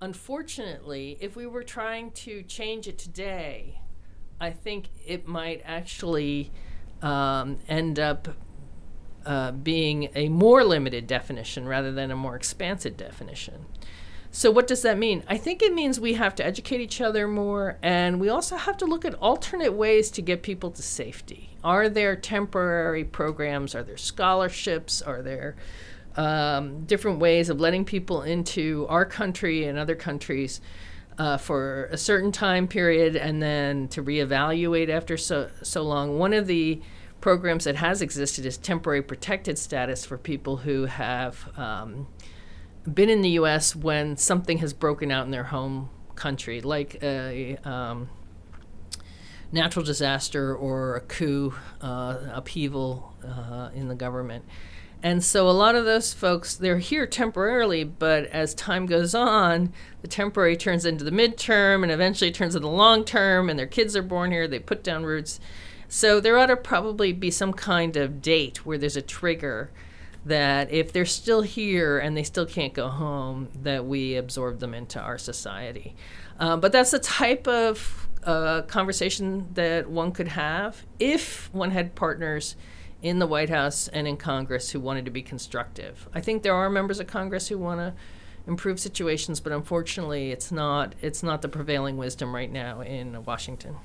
Unfortunately, 0.00 1.18
if 1.20 1.36
we 1.36 1.46
were 1.46 1.62
trying 1.62 2.10
to 2.12 2.42
change 2.42 2.88
it 2.88 2.98
today, 2.98 3.80
I 4.40 4.50
think 4.50 4.88
it 5.06 5.26
might 5.26 5.62
actually 5.64 6.50
um, 7.02 7.58
end 7.68 7.98
up 7.98 8.28
uh, 9.26 9.52
being 9.52 10.08
a 10.14 10.28
more 10.28 10.64
limited 10.64 11.06
definition 11.06 11.68
rather 11.68 11.92
than 11.92 12.10
a 12.10 12.16
more 12.16 12.36
expansive 12.36 12.96
definition. 12.96 13.66
So, 14.32 14.50
what 14.50 14.68
does 14.68 14.82
that 14.82 14.96
mean? 14.96 15.24
I 15.26 15.36
think 15.36 15.60
it 15.60 15.74
means 15.74 15.98
we 15.98 16.14
have 16.14 16.36
to 16.36 16.46
educate 16.46 16.80
each 16.80 17.00
other 17.00 17.26
more, 17.26 17.78
and 17.82 18.20
we 18.20 18.28
also 18.28 18.56
have 18.56 18.76
to 18.78 18.84
look 18.86 19.04
at 19.04 19.14
alternate 19.14 19.72
ways 19.72 20.08
to 20.12 20.22
get 20.22 20.42
people 20.42 20.70
to 20.70 20.82
safety. 20.82 21.56
Are 21.64 21.88
there 21.88 22.14
temporary 22.14 23.02
programs? 23.02 23.74
Are 23.74 23.82
there 23.82 23.96
scholarships? 23.96 25.02
Are 25.02 25.20
there 25.20 25.56
um, 26.16 26.84
different 26.84 27.18
ways 27.18 27.48
of 27.48 27.60
letting 27.60 27.84
people 27.84 28.22
into 28.22 28.86
our 28.88 29.04
country 29.04 29.64
and 29.64 29.78
other 29.78 29.94
countries 29.94 30.60
uh, 31.18 31.36
for 31.36 31.84
a 31.86 31.96
certain 31.96 32.32
time 32.32 32.66
period 32.66 33.16
and 33.16 33.42
then 33.42 33.88
to 33.88 34.02
reevaluate 34.02 34.88
after 34.88 35.16
so, 35.16 35.50
so 35.62 35.82
long? 35.82 36.18
One 36.18 36.32
of 36.32 36.46
the 36.46 36.80
programs 37.20 37.64
that 37.64 37.76
has 37.76 38.00
existed 38.00 38.46
is 38.46 38.56
temporary 38.56 39.02
protected 39.02 39.58
status 39.58 40.04
for 40.04 40.16
people 40.16 40.58
who 40.58 40.86
have. 40.86 41.48
Um, 41.58 42.06
been 42.92 43.10
in 43.10 43.20
the 43.20 43.30
U.S. 43.30 43.76
when 43.76 44.16
something 44.16 44.58
has 44.58 44.72
broken 44.72 45.10
out 45.10 45.24
in 45.24 45.30
their 45.30 45.44
home 45.44 45.90
country, 46.14 46.60
like 46.60 47.02
a 47.02 47.56
um, 47.64 48.08
natural 49.52 49.84
disaster 49.84 50.54
or 50.54 50.96
a 50.96 51.00
coup, 51.00 51.54
uh, 51.80 52.18
upheaval 52.32 53.14
uh, 53.24 53.70
in 53.74 53.88
the 53.88 53.94
government. 53.94 54.44
And 55.02 55.24
so 55.24 55.48
a 55.48 55.52
lot 55.52 55.74
of 55.74 55.86
those 55.86 56.12
folks, 56.12 56.54
they're 56.54 56.78
here 56.78 57.06
temporarily, 57.06 57.84
but 57.84 58.26
as 58.26 58.54
time 58.54 58.84
goes 58.84 59.14
on, 59.14 59.72
the 60.02 60.08
temporary 60.08 60.56
turns 60.56 60.84
into 60.84 61.04
the 61.04 61.10
midterm 61.10 61.82
and 61.82 61.90
eventually 61.90 62.30
turns 62.30 62.54
into 62.54 62.66
the 62.66 62.74
long 62.74 63.04
term, 63.04 63.48
and 63.48 63.58
their 63.58 63.66
kids 63.66 63.96
are 63.96 64.02
born 64.02 64.30
here, 64.30 64.46
they 64.46 64.58
put 64.58 64.84
down 64.84 65.04
roots. 65.04 65.40
So 65.88 66.20
there 66.20 66.38
ought 66.38 66.46
to 66.46 66.56
probably 66.56 67.12
be 67.12 67.30
some 67.30 67.52
kind 67.52 67.96
of 67.96 68.20
date 68.20 68.66
where 68.66 68.76
there's 68.78 68.96
a 68.96 69.02
trigger 69.02 69.70
that 70.24 70.70
if 70.70 70.92
they're 70.92 71.06
still 71.06 71.42
here 71.42 71.98
and 71.98 72.14
they 72.14 72.22
still 72.22 72.46
can't 72.46 72.74
go 72.74 72.88
home, 72.88 73.48
that 73.62 73.86
we 73.86 74.16
absorb 74.16 74.60
them 74.60 74.74
into 74.74 75.00
our 75.00 75.16
society. 75.16 75.96
Uh, 76.38 76.58
but 76.58 76.72
that's 76.72 76.90
the 76.90 76.98
type 76.98 77.48
of 77.48 78.06
uh, 78.24 78.62
conversation 78.62 79.48
that 79.54 79.88
one 79.88 80.12
could 80.12 80.28
have 80.28 80.84
if 80.98 81.52
one 81.54 81.70
had 81.70 81.94
partners 81.94 82.54
in 83.02 83.18
the 83.18 83.26
White 83.26 83.50
House 83.50 83.88
and 83.88 84.06
in 84.06 84.16
Congress 84.16 84.70
who 84.70 84.80
wanted 84.80 85.04
to 85.04 85.10
be 85.10 85.22
constructive. 85.22 86.08
I 86.14 86.20
think 86.20 86.42
there 86.42 86.54
are 86.54 86.68
members 86.68 87.00
of 87.00 87.06
Congress 87.06 87.48
who 87.48 87.58
want 87.58 87.80
to 87.80 87.94
improve 88.46 88.80
situations, 88.80 89.40
but 89.40 89.52
unfortunately, 89.52 90.30
it's 90.30 90.50
not 90.50 90.94
it's 91.00 91.22
not 91.22 91.42
the 91.42 91.48
prevailing 91.48 91.96
wisdom 91.96 92.34
right 92.34 92.50
now 92.50 92.80
in 92.80 93.24
Washington. 93.24 93.76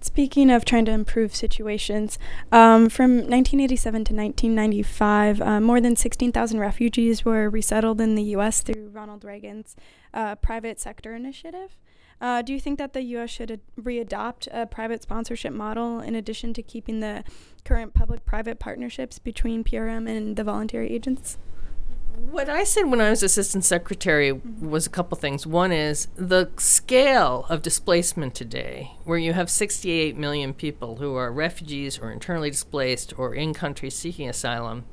Speaking 0.00 0.50
of 0.50 0.64
trying 0.64 0.84
to 0.86 0.90
improve 0.90 1.32
situations, 1.32 2.18
um, 2.50 2.88
from 2.88 3.18
1987 3.18 3.92
to 3.92 4.14
1995, 4.14 5.40
uh, 5.40 5.60
more 5.60 5.80
than 5.80 5.94
16,000 5.94 6.58
refugees 6.58 7.24
were 7.24 7.48
resettled 7.48 8.00
in 8.00 8.16
the 8.16 8.24
U.S. 8.34 8.62
through 8.62 8.88
Ronald 8.88 9.22
Reagan's 9.22 9.76
uh, 10.12 10.34
private 10.34 10.80
sector 10.80 11.14
initiative. 11.14 11.78
Uh, 12.22 12.40
do 12.40 12.52
you 12.52 12.60
think 12.60 12.78
that 12.78 12.92
the 12.92 13.02
U.S. 13.02 13.30
should 13.30 13.50
ad- 13.50 13.60
readopt 13.78 14.46
a 14.52 14.64
private 14.64 15.02
sponsorship 15.02 15.52
model 15.52 15.98
in 15.98 16.14
addition 16.14 16.54
to 16.54 16.62
keeping 16.62 17.00
the 17.00 17.24
current 17.64 17.92
public 17.92 18.24
private 18.24 18.60
partnerships 18.60 19.18
between 19.18 19.64
PRM 19.64 20.08
and 20.08 20.36
the 20.36 20.44
voluntary 20.44 20.88
agents? 20.90 21.36
what 22.30 22.48
I 22.48 22.64
said 22.64 22.84
when 22.84 23.00
I 23.00 23.10
was 23.10 23.22
assistant 23.22 23.64
secretary 23.64 24.32
was 24.32 24.86
a 24.86 24.90
couple 24.90 25.16
things. 25.16 25.46
One 25.46 25.72
is 25.72 26.08
the 26.14 26.50
scale 26.56 27.46
of 27.48 27.62
displacement 27.62 28.34
today, 28.34 28.92
where 29.04 29.18
you 29.18 29.32
have 29.32 29.50
68 29.50 30.16
million 30.16 30.54
people 30.54 30.96
who 30.96 31.14
are 31.16 31.32
refugees 31.32 31.98
or 31.98 32.12
internally 32.12 32.50
displaced 32.50 33.18
or 33.18 33.34
in 33.34 33.54
countries 33.54 33.94
seeking 33.94 34.28
asylum, 34.28 34.84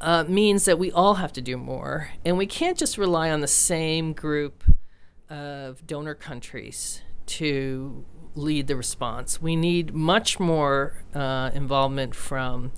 uh, 0.00 0.24
means 0.28 0.64
that 0.66 0.78
we 0.78 0.92
all 0.92 1.14
have 1.14 1.32
to 1.32 1.40
do 1.40 1.56
more. 1.56 2.10
And 2.24 2.38
we 2.38 2.46
can't 2.46 2.78
just 2.78 2.98
rely 2.98 3.30
on 3.30 3.40
the 3.40 3.48
same 3.48 4.12
group 4.12 4.62
of 5.30 5.86
donor 5.86 6.14
countries 6.14 7.02
to 7.26 8.04
lead 8.34 8.66
the 8.66 8.76
response. 8.76 9.40
We 9.42 9.56
need 9.56 9.94
much 9.94 10.40
more 10.40 11.02
uh, 11.14 11.50
involvement 11.54 12.14
from 12.14 12.72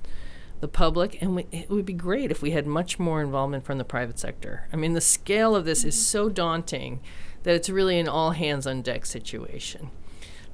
the 0.59 0.67
public, 0.67 1.21
and 1.21 1.35
we, 1.35 1.47
it 1.51 1.69
would 1.69 1.85
be 1.85 1.93
great 1.93 2.31
if 2.31 2.41
we 2.41 2.51
had 2.51 2.67
much 2.67 2.99
more 2.99 3.21
involvement 3.21 3.63
from 3.63 3.77
the 3.77 3.83
private 3.83 4.19
sector. 4.19 4.67
I 4.71 4.75
mean, 4.75 4.93
the 4.93 5.01
scale 5.01 5.55
of 5.55 5.65
this 5.65 5.79
mm-hmm. 5.79 5.89
is 5.89 6.05
so 6.05 6.29
daunting 6.29 6.99
that 7.43 7.55
it's 7.55 7.69
really 7.69 7.99
an 7.99 8.07
all 8.07 8.31
hands 8.31 8.67
on 8.67 8.81
deck 8.81 9.05
situation. 9.05 9.89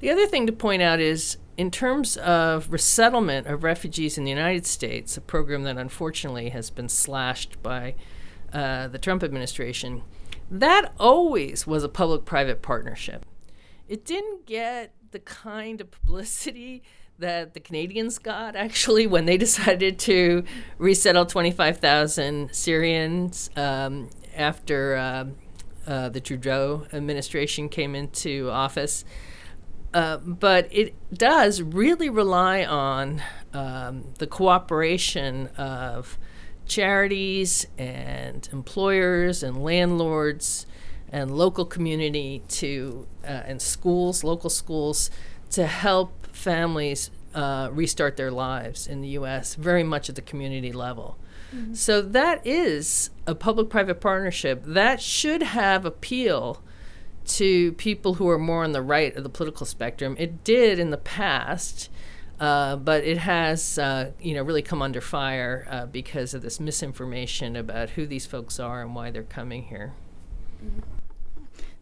The 0.00 0.10
other 0.10 0.26
thing 0.26 0.46
to 0.46 0.52
point 0.52 0.80
out 0.80 1.00
is 1.00 1.36
in 1.56 1.70
terms 1.70 2.16
of 2.18 2.72
resettlement 2.72 3.48
of 3.48 3.64
refugees 3.64 4.16
in 4.16 4.24
the 4.24 4.30
United 4.30 4.64
States, 4.64 5.16
a 5.16 5.20
program 5.20 5.64
that 5.64 5.76
unfortunately 5.76 6.50
has 6.50 6.70
been 6.70 6.88
slashed 6.88 7.60
by 7.62 7.94
uh, 8.52 8.86
the 8.86 8.98
Trump 8.98 9.24
administration, 9.24 10.02
that 10.50 10.92
always 10.98 11.66
was 11.66 11.84
a 11.84 11.88
public 11.88 12.24
private 12.24 12.62
partnership. 12.62 13.24
It 13.88 14.04
didn't 14.04 14.46
get 14.46 14.94
the 15.10 15.18
kind 15.18 15.80
of 15.80 15.90
publicity 15.90 16.82
that 17.18 17.54
the 17.54 17.60
Canadians 17.60 18.18
got 18.18 18.54
actually 18.54 19.06
when 19.06 19.24
they 19.24 19.36
decided 19.46 19.98
to 20.00 20.44
resettle 20.78 21.26
25,000 21.26 22.54
Syrians 22.54 23.50
um, 23.56 24.10
after 24.36 24.96
uh, 24.96 25.24
uh, 25.86 26.08
the 26.10 26.20
Trudeau 26.20 26.86
administration 26.92 27.68
came 27.68 27.94
into 27.94 28.50
office. 28.50 29.04
Uh, 29.94 30.18
but 30.18 30.68
it 30.70 30.94
does 31.12 31.62
really 31.62 32.10
rely 32.10 32.62
on 32.62 33.22
um, 33.54 34.04
the 34.18 34.26
cooperation 34.26 35.46
of 35.56 36.18
charities 36.68 37.66
and 37.76 38.48
employers 38.52 39.42
and 39.42 39.62
landlords 39.62 40.66
and 41.10 41.36
local 41.36 41.64
community 41.64 42.42
to 42.48 43.06
uh, 43.24 43.28
and 43.46 43.62
schools, 43.62 44.22
local 44.22 44.50
schools, 44.50 45.10
to 45.50 45.66
help 45.66 46.26
families 46.26 47.10
uh, 47.34 47.70
restart 47.72 48.16
their 48.16 48.30
lives 48.30 48.86
in 48.86 49.00
the 49.00 49.08
U.S. 49.08 49.54
very 49.54 49.82
much 49.82 50.08
at 50.08 50.14
the 50.14 50.22
community 50.22 50.72
level. 50.72 51.16
Mm-hmm. 51.54 51.74
So 51.74 52.02
that 52.02 52.46
is 52.46 53.10
a 53.26 53.34
public-private 53.34 54.00
partnership 54.00 54.62
that 54.64 55.00
should 55.00 55.42
have 55.42 55.84
appeal 55.84 56.62
to 57.26 57.72
people 57.72 58.14
who 58.14 58.28
are 58.28 58.38
more 58.38 58.64
on 58.64 58.72
the 58.72 58.82
right 58.82 59.14
of 59.16 59.22
the 59.22 59.28
political 59.28 59.66
spectrum. 59.66 60.16
It 60.18 60.44
did 60.44 60.78
in 60.78 60.90
the 60.90 60.98
past. 60.98 61.90
Uh, 62.40 62.76
but 62.76 63.02
it 63.04 63.18
has, 63.18 63.78
uh, 63.78 64.12
you 64.20 64.34
know, 64.34 64.42
really 64.42 64.62
come 64.62 64.80
under 64.80 65.00
fire 65.00 65.66
uh, 65.70 65.86
because 65.86 66.34
of 66.34 66.42
this 66.42 66.60
misinformation 66.60 67.56
about 67.56 67.90
who 67.90 68.06
these 68.06 68.26
folks 68.26 68.60
are 68.60 68.80
and 68.82 68.94
why 68.94 69.10
they're 69.10 69.22
coming 69.24 69.64
here. 69.64 69.94
Mm-hmm. 70.64 70.80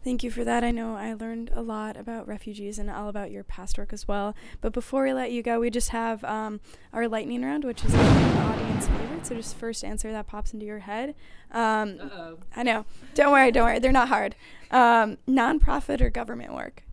Thank 0.03 0.23
you 0.23 0.31
for 0.31 0.45
that. 0.45 0.63
I 0.63 0.71
know 0.71 0.95
I 0.95 1.13
learned 1.13 1.51
a 1.53 1.61
lot 1.61 1.97
about 1.97 2.27
refugees 2.29 2.79
and 2.79 2.89
all 2.89 3.09
about 3.09 3.29
your 3.29 3.43
past 3.43 3.77
work 3.77 3.91
as 3.91 4.07
well. 4.07 4.35
But 4.61 4.71
before 4.71 5.03
we 5.03 5.11
let 5.11 5.31
you 5.31 5.43
go, 5.43 5.59
we 5.59 5.69
just 5.69 5.89
have 5.89 6.23
um, 6.23 6.61
our 6.93 7.09
lightning 7.09 7.43
round, 7.43 7.65
which 7.65 7.83
is 7.83 7.93
an 7.93 8.37
audience 8.37 8.87
favorite. 8.87 9.25
So 9.25 9.35
just 9.35 9.57
first 9.57 9.83
answer 9.83 10.11
that 10.13 10.25
pops 10.25 10.53
into 10.53 10.65
your 10.65 10.79
head. 10.79 11.13
Um. 11.51 11.99
I 12.55 12.63
know. 12.63 12.85
Don't 13.15 13.33
worry, 13.33 13.51
don't 13.51 13.65
worry. 13.65 13.79
They're 13.79 13.91
not 13.91 14.07
hard. 14.07 14.35
Um, 14.71 15.17
nonprofit 15.27 15.99
or 15.99 16.09
government 16.09 16.53
work? 16.53 16.83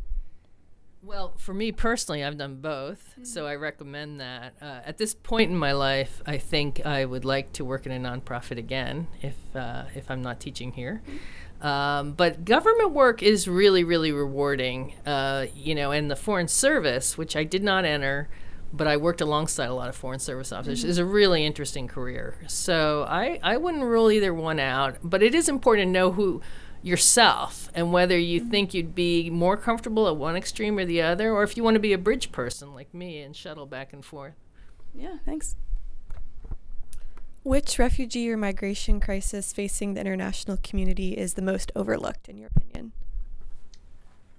Well, 1.04 1.34
for 1.36 1.52
me 1.52 1.70
personally, 1.70 2.24
I've 2.24 2.38
done 2.38 2.56
both, 2.56 3.10
mm-hmm. 3.12 3.24
so 3.24 3.46
I 3.46 3.56
recommend 3.56 4.20
that. 4.20 4.54
Uh, 4.60 4.80
at 4.86 4.96
this 4.96 5.14
point 5.14 5.50
in 5.50 5.56
my 5.56 5.72
life, 5.72 6.22
I 6.24 6.38
think 6.38 6.84
I 6.86 7.04
would 7.04 7.26
like 7.26 7.52
to 7.54 7.64
work 7.64 7.84
in 7.84 7.92
a 7.92 7.98
nonprofit 7.98 8.56
again 8.56 9.08
if 9.20 9.34
uh, 9.54 9.84
if 9.94 10.10
I'm 10.10 10.22
not 10.22 10.40
teaching 10.40 10.72
here. 10.72 11.02
Mm-hmm. 11.06 11.66
Um, 11.66 12.12
but 12.12 12.44
government 12.44 12.92
work 12.92 13.22
is 13.22 13.46
really, 13.46 13.84
really 13.84 14.12
rewarding. 14.12 14.94
Uh, 15.04 15.46
you 15.54 15.74
know, 15.74 15.92
and 15.92 16.10
the 16.10 16.16
Foreign 16.16 16.48
Service, 16.48 17.18
which 17.18 17.36
I 17.36 17.44
did 17.44 17.62
not 17.62 17.84
enter, 17.84 18.28
but 18.72 18.86
I 18.86 18.96
worked 18.96 19.20
alongside 19.20 19.66
a 19.66 19.74
lot 19.74 19.88
of 19.88 19.96
Foreign 19.96 20.18
Service 20.18 20.52
officers, 20.52 20.80
mm-hmm. 20.80 20.90
is 20.90 20.98
a 20.98 21.04
really 21.04 21.44
interesting 21.44 21.86
career. 21.86 22.36
So 22.48 23.06
I, 23.08 23.38
I 23.42 23.56
wouldn't 23.56 23.84
rule 23.84 24.10
either 24.10 24.34
one 24.34 24.58
out, 24.58 24.96
but 25.02 25.22
it 25.22 25.34
is 25.34 25.48
important 25.48 25.88
to 25.88 25.92
know 25.92 26.12
who 26.12 26.42
yourself 26.84 27.70
and 27.74 27.92
whether 27.92 28.18
you 28.18 28.40
mm-hmm. 28.40 28.50
think 28.50 28.74
you'd 28.74 28.94
be 28.94 29.30
more 29.30 29.56
comfortable 29.56 30.06
at 30.06 30.16
one 30.16 30.36
extreme 30.36 30.78
or 30.78 30.84
the 30.84 31.00
other, 31.00 31.32
or 31.32 31.42
if 31.42 31.56
you 31.56 31.64
want 31.64 31.74
to 31.74 31.80
be 31.80 31.94
a 31.94 31.98
bridge 31.98 32.30
person 32.30 32.74
like 32.74 32.92
me 32.92 33.20
and 33.20 33.34
shuttle 33.34 33.66
back 33.66 33.92
and 33.92 34.04
forth. 34.04 34.34
Yeah, 34.94 35.16
thanks. 35.24 35.56
Which 37.42 37.78
refugee 37.78 38.30
or 38.30 38.36
migration 38.36 39.00
crisis 39.00 39.52
facing 39.52 39.94
the 39.94 40.00
international 40.00 40.58
community 40.62 41.12
is 41.12 41.34
the 41.34 41.42
most 41.42 41.72
overlooked, 41.74 42.28
in 42.28 42.38
your 42.38 42.50
opinion? 42.54 42.92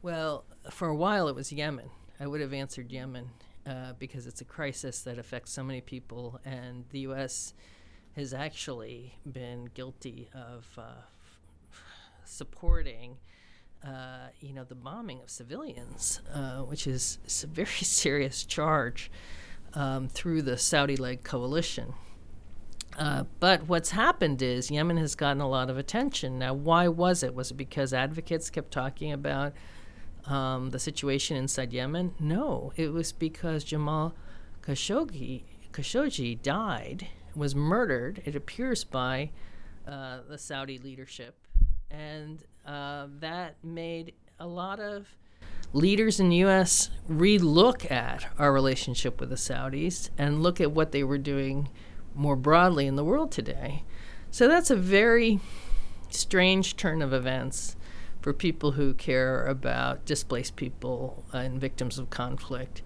Well, 0.02 0.46
for 0.70 0.88
a 0.88 0.96
while 0.96 1.28
it 1.28 1.36
was 1.36 1.52
Yemen. 1.52 1.90
I 2.20 2.28
would 2.28 2.42
have 2.42 2.54
answered 2.54 2.92
Yemen 2.92 3.30
uh, 3.66 3.94
because 4.00 4.28
it's 4.28 4.42
a 4.42 4.46
crisis 4.46 5.02
that 5.02 5.18
affects 5.18 5.52
so 5.52 5.64
many 5.64 5.82
people, 5.82 6.40
and 6.46 6.86
the 6.92 7.00
U.S. 7.00 7.54
has 8.16 8.34
actually 8.34 9.16
been 9.32 9.70
guilty 9.74 10.30
of 10.34 10.68
uh, 10.78 11.02
supporting. 12.28 13.18
Uh, 13.86 14.30
you 14.40 14.52
know 14.52 14.64
the 14.64 14.74
bombing 14.76 15.22
of 15.22 15.30
civilians, 15.30 16.20
uh, 16.34 16.58
which 16.60 16.88
is, 16.88 17.20
a 17.44 17.48
very 17.48 17.68
serious 17.70 18.44
charge 18.44 19.12
um, 19.74 20.08
through 20.08 20.42
the 20.42 20.58
Saudi-led 20.58 21.24
coalition. 21.24 21.94
Uh, 22.98 23.26
but 23.40 23.68
what's 23.68 23.92
happened 23.92 24.42
is 24.42 24.72
Yemen 24.72 24.98
has 24.98 25.16
gotten 25.16 25.42
a 25.42 25.50
lot 25.50 25.70
of 25.70 25.78
attention. 25.78 26.40
Now, 26.40 26.54
why 26.54 26.88
was 26.88 27.24
it? 27.24 27.36
Was 27.36 27.52
it 27.52 27.56
because 27.56 27.94
advocates 27.94 28.50
kept 28.50 28.72
talking 28.72 29.12
about 29.12 29.54
um, 30.26 30.70
the 30.72 30.80
situation 30.80 31.36
inside 31.36 31.74
Yemen? 31.74 32.14
No, 32.20 32.72
it 32.78 32.94
was 32.94 33.12
because 33.12 33.64
Jamal 33.64 34.14
Khashoggi, 34.62 35.44
Khashoggi 35.74 36.42
died, 36.42 37.08
was 37.36 37.54
murdered, 37.54 38.22
it 38.26 38.36
appears, 38.36 38.84
by 38.84 39.32
uh, 39.86 40.20
the 40.28 40.38
Saudi 40.38 40.78
leadership. 40.78 41.36
And 41.92 42.44
uh, 42.66 43.08
that 43.20 43.56
made 43.64 44.14
a 44.40 44.48
lot 44.48 44.80
of 44.80 45.08
leaders 45.74 46.20
in 46.20 46.30
the 46.30 46.38
U.S. 46.38 46.90
relook 47.10 47.90
at 47.92 48.28
our 48.38 48.54
relationship 48.54 49.20
with 49.20 49.30
the 49.30 49.36
Saudis 49.36 50.10
and 50.18 50.42
look 50.42 50.62
at 50.62 50.72
what 50.72 50.92
they 50.92 51.04
were 51.04 51.18
doing 51.18 51.70
more 52.14 52.36
broadly 52.36 52.88
in 52.88 52.96
the 52.96 53.04
world 53.04 53.32
today. 53.32 53.84
So 54.32 54.48
that's 54.48 54.70
a 54.70 54.76
very 54.76 55.40
strange 56.10 56.78
turn 56.78 57.02
of 57.02 57.14
events 57.14 57.76
for 58.22 58.34
people 58.34 58.72
who 58.72 58.94
care 58.94 59.46
about 59.46 60.06
displaced 60.06 60.56
people 60.56 61.26
and 61.32 61.60
victims 61.60 62.00
of 62.00 62.10
conflict. 62.10 62.82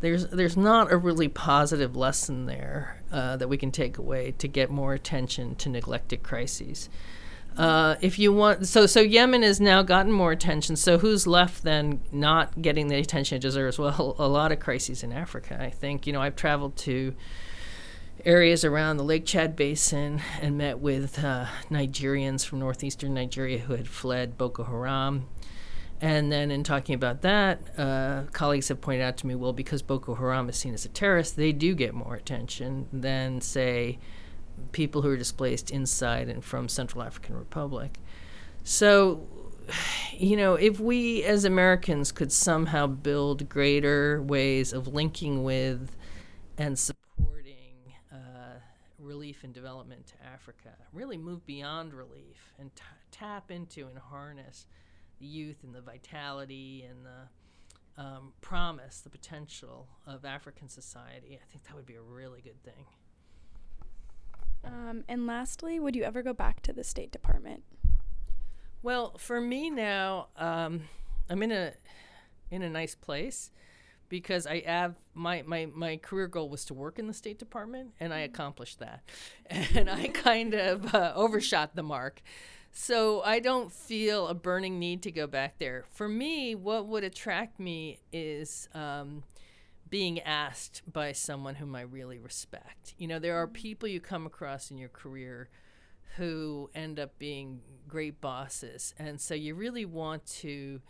There's 0.00 0.26
there's 0.26 0.56
not 0.56 0.92
a 0.92 0.96
really 0.96 1.28
positive 1.28 1.96
lesson 1.96 2.46
there 2.46 3.00
uh, 3.12 3.36
that 3.36 3.48
we 3.48 3.56
can 3.56 3.70
take 3.70 3.98
away 3.98 4.34
to 4.38 4.48
get 4.48 4.68
more 4.68 4.94
attention 4.94 5.54
to 5.56 5.68
neglected 5.68 6.22
crises. 6.22 6.90
Uh, 7.56 7.96
if 8.00 8.18
you 8.18 8.32
want, 8.32 8.66
so 8.66 8.86
so 8.86 9.00
Yemen 9.00 9.42
has 9.42 9.60
now 9.60 9.82
gotten 9.82 10.10
more 10.10 10.32
attention. 10.32 10.76
So 10.76 10.98
who's 10.98 11.26
left 11.26 11.62
then 11.62 12.00
not 12.10 12.62
getting 12.62 12.88
the 12.88 12.96
attention 12.96 13.36
it 13.36 13.40
deserves? 13.40 13.78
Well, 13.78 14.16
a 14.18 14.28
lot 14.28 14.52
of 14.52 14.60
crises 14.60 15.02
in 15.02 15.12
Africa. 15.12 15.58
I 15.60 15.70
think 15.70 16.06
you 16.06 16.12
know 16.12 16.22
I've 16.22 16.36
traveled 16.36 16.76
to 16.78 17.14
areas 18.24 18.64
around 18.64 18.96
the 18.96 19.04
Lake 19.04 19.26
Chad 19.26 19.56
Basin 19.56 20.20
and 20.40 20.56
met 20.56 20.78
with 20.78 21.22
uh, 21.22 21.46
Nigerians 21.70 22.44
from 22.44 22.60
northeastern 22.60 23.14
Nigeria 23.14 23.58
who 23.58 23.74
had 23.74 23.88
fled 23.88 24.38
Boko 24.38 24.64
Haram. 24.64 25.26
And 26.00 26.32
then, 26.32 26.50
in 26.50 26.64
talking 26.64 26.96
about 26.96 27.22
that, 27.22 27.60
uh, 27.78 28.24
colleagues 28.32 28.66
have 28.68 28.80
pointed 28.80 29.04
out 29.04 29.16
to 29.18 29.26
me, 29.28 29.36
well, 29.36 29.52
because 29.52 29.82
Boko 29.82 30.16
Haram 30.16 30.48
is 30.48 30.56
seen 30.56 30.74
as 30.74 30.84
a 30.84 30.88
terrorist, 30.88 31.36
they 31.36 31.52
do 31.52 31.76
get 31.76 31.94
more 31.94 32.16
attention 32.16 32.88
than, 32.92 33.40
say, 33.40 34.00
people 34.72 35.02
who 35.02 35.10
are 35.10 35.16
displaced 35.16 35.70
inside 35.70 36.28
and 36.28 36.44
from 36.44 36.68
Central 36.68 37.02
African 37.02 37.36
Republic. 37.36 37.98
So, 38.64 39.26
you 40.12 40.36
know, 40.36 40.54
if 40.54 40.80
we 40.80 41.24
as 41.24 41.44
Americans 41.44 42.12
could 42.12 42.32
somehow 42.32 42.86
build 42.86 43.48
greater 43.48 44.22
ways 44.22 44.72
of 44.72 44.88
linking 44.88 45.44
with 45.44 45.96
and 46.58 46.78
supporting 46.78 47.12
relief 49.02 49.44
and 49.44 49.52
development 49.52 50.06
to 50.06 50.14
Africa. 50.26 50.70
Really 50.92 51.18
move 51.18 51.44
beyond 51.46 51.92
relief 51.92 52.54
and 52.58 52.74
t- 52.74 52.82
tap 53.10 53.50
into 53.50 53.86
and 53.86 53.98
harness 53.98 54.66
the 55.20 55.26
youth 55.26 55.58
and 55.62 55.74
the 55.74 55.80
vitality 55.80 56.86
and 56.88 57.04
the 57.04 58.02
um, 58.02 58.32
promise, 58.40 59.00
the 59.00 59.10
potential 59.10 59.86
of 60.06 60.24
African 60.24 60.68
society. 60.68 61.38
I 61.40 61.44
think 61.50 61.64
that 61.64 61.76
would 61.76 61.86
be 61.86 61.96
a 61.96 62.02
really 62.02 62.40
good 62.40 62.62
thing. 62.62 62.86
Um, 64.64 65.04
and 65.08 65.26
lastly, 65.26 65.80
would 65.80 65.96
you 65.96 66.04
ever 66.04 66.22
go 66.22 66.32
back 66.32 66.62
to 66.62 66.72
the 66.72 66.84
State 66.84 67.10
Department? 67.10 67.62
Well, 68.82 69.16
for 69.18 69.40
me 69.40 69.70
now, 69.70 70.28
um, 70.36 70.82
I'm 71.28 71.42
in 71.42 71.52
a 71.52 71.72
in 72.50 72.62
a 72.62 72.68
nice 72.68 72.94
place 72.94 73.50
because 74.12 74.46
I 74.46 74.60
have 74.66 74.96
my, 75.14 75.40
my, 75.46 75.66
my 75.74 75.96
career 75.96 76.26
goal 76.26 76.50
was 76.50 76.66
to 76.66 76.74
work 76.74 76.98
in 76.98 77.06
the 77.06 77.14
State 77.14 77.38
Department, 77.38 77.92
and 77.98 78.12
I 78.12 78.18
mm-hmm. 78.18 78.34
accomplished 78.34 78.78
that. 78.80 79.00
And 79.74 79.88
I 79.88 80.08
kind 80.08 80.52
of 80.52 80.94
uh, 80.94 81.12
overshot 81.16 81.74
the 81.74 81.82
mark. 81.82 82.20
So 82.72 83.22
I 83.22 83.40
don't 83.40 83.72
feel 83.72 84.28
a 84.28 84.34
burning 84.34 84.78
need 84.78 85.02
to 85.04 85.10
go 85.10 85.26
back 85.26 85.58
there. 85.58 85.84
For 85.90 86.08
me, 86.08 86.54
what 86.54 86.86
would 86.88 87.04
attract 87.04 87.58
me 87.58 88.00
is 88.12 88.68
um, 88.74 89.22
being 89.92 90.18
asked 90.20 90.80
by 90.90 91.12
someone 91.12 91.56
whom 91.56 91.76
I 91.76 91.82
really 91.82 92.18
respect. 92.18 92.94
You 92.96 93.08
know, 93.08 93.18
there 93.18 93.36
are 93.36 93.46
mm-hmm. 93.46 93.52
people 93.52 93.88
you 93.90 94.00
come 94.00 94.24
across 94.24 94.70
in 94.70 94.78
your 94.78 94.88
career 94.88 95.50
who 96.16 96.70
end 96.74 96.98
up 96.98 97.18
being 97.18 97.60
great 97.86 98.18
bosses. 98.18 98.94
And 98.98 99.20
so 99.20 99.34
you 99.34 99.54
really 99.54 99.84
want 99.84 100.24
to 100.40 100.80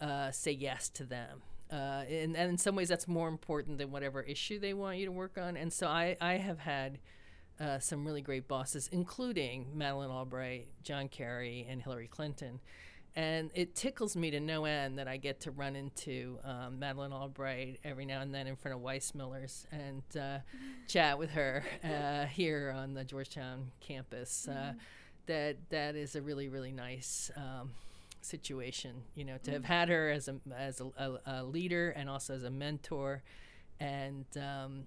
uh, 0.00 0.30
say 0.30 0.52
yes 0.52 0.88
to 0.90 1.04
them 1.04 1.42
uh, 1.74 2.04
and, 2.08 2.36
and 2.36 2.50
in 2.50 2.56
some 2.58 2.76
ways 2.76 2.88
that's 2.88 3.08
more 3.08 3.26
important 3.26 3.78
than 3.78 3.90
whatever 3.90 4.22
issue 4.22 4.60
they 4.60 4.72
want 4.72 4.98
you 4.98 5.06
to 5.06 5.12
work 5.12 5.36
on. 5.36 5.56
And 5.56 5.72
so 5.72 5.88
I, 5.88 6.16
I 6.20 6.34
have 6.34 6.60
had 6.60 7.00
uh, 7.58 7.80
some 7.80 8.04
really 8.04 8.20
great 8.20 8.46
bosses, 8.46 8.88
including 8.92 9.66
Madeleine 9.74 10.10
Albright, 10.10 10.68
John 10.84 11.08
Kerry, 11.08 11.66
and 11.68 11.82
Hillary 11.82 12.06
Clinton. 12.06 12.60
And 13.16 13.50
it 13.54 13.76
tickles 13.76 14.16
me 14.16 14.32
to 14.32 14.40
no 14.40 14.64
end 14.64 14.98
that 14.98 15.06
I 15.06 15.18
get 15.18 15.40
to 15.40 15.52
run 15.52 15.76
into 15.76 16.38
um, 16.42 16.80
Madeleine 16.80 17.12
Albright 17.12 17.78
every 17.84 18.04
now 18.04 18.20
and 18.20 18.34
then 18.34 18.48
in 18.48 18.56
front 18.56 18.76
of 18.76 18.82
Weissmillers 18.82 19.66
and 19.70 20.02
uh, 20.20 20.38
chat 20.88 21.16
with 21.16 21.30
her 21.30 21.62
uh, 21.84 22.26
here 22.26 22.74
on 22.76 22.94
the 22.94 23.04
Georgetown 23.04 23.70
campus. 23.80 24.48
Uh, 24.48 24.54
mm-hmm. 24.54 24.78
That 25.26 25.56
that 25.70 25.96
is 25.96 26.16
a 26.16 26.22
really 26.22 26.48
really 26.48 26.72
nice 26.72 27.30
um, 27.36 27.70
situation. 28.20 29.02
You 29.14 29.24
know, 29.24 29.38
to 29.44 29.52
have 29.52 29.64
had 29.64 29.88
her 29.88 30.10
as 30.10 30.28
a 30.28 30.36
as 30.54 30.80
a, 30.80 30.86
a, 30.98 31.20
a 31.26 31.44
leader 31.44 31.90
and 31.90 32.10
also 32.10 32.34
as 32.34 32.42
a 32.42 32.50
mentor, 32.50 33.22
and 33.80 34.26
um, 34.36 34.82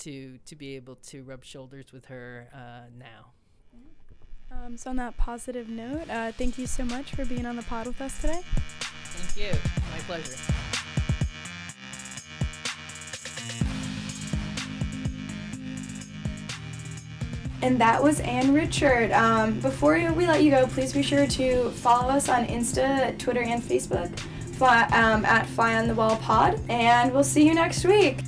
to 0.00 0.38
to 0.46 0.54
be 0.54 0.76
able 0.76 0.96
to 0.96 1.22
rub 1.22 1.44
shoulders 1.44 1.92
with 1.92 2.06
her 2.06 2.48
uh, 2.54 2.88
now. 2.96 3.32
Um, 4.52 4.76
so 4.76 4.90
on 4.90 4.96
that 4.96 5.16
positive 5.16 5.68
note, 5.68 6.08
uh, 6.10 6.32
thank 6.32 6.58
you 6.58 6.66
so 6.66 6.84
much 6.84 7.14
for 7.14 7.24
being 7.24 7.46
on 7.46 7.56
the 7.56 7.62
pod 7.62 7.86
with 7.86 8.00
us 8.00 8.20
today. 8.20 8.40
Thank 8.80 9.54
you. 9.54 9.58
My 9.90 9.98
pleasure. 10.06 10.36
And 17.62 17.78
that 17.80 18.02
was 18.02 18.20
Ann 18.20 18.54
Richard. 18.54 19.12
Um, 19.12 19.60
before 19.60 19.94
we 20.12 20.26
let 20.26 20.42
you 20.42 20.50
go, 20.50 20.66
please 20.66 20.92
be 20.92 21.02
sure 21.02 21.26
to 21.26 21.70
follow 21.70 22.08
us 22.08 22.28
on 22.28 22.46
Insta, 22.46 23.18
Twitter, 23.18 23.42
and 23.42 23.62
Facebook 23.62 24.18
fly, 24.60 24.82
um, 24.92 25.24
at 25.24 25.46
Fly 25.46 25.76
on 25.76 25.88
the 25.88 25.94
Wall 25.94 26.16
Pod. 26.16 26.60
And 26.68 27.12
we'll 27.12 27.24
see 27.24 27.46
you 27.46 27.54
next 27.54 27.84
week. 27.84 28.18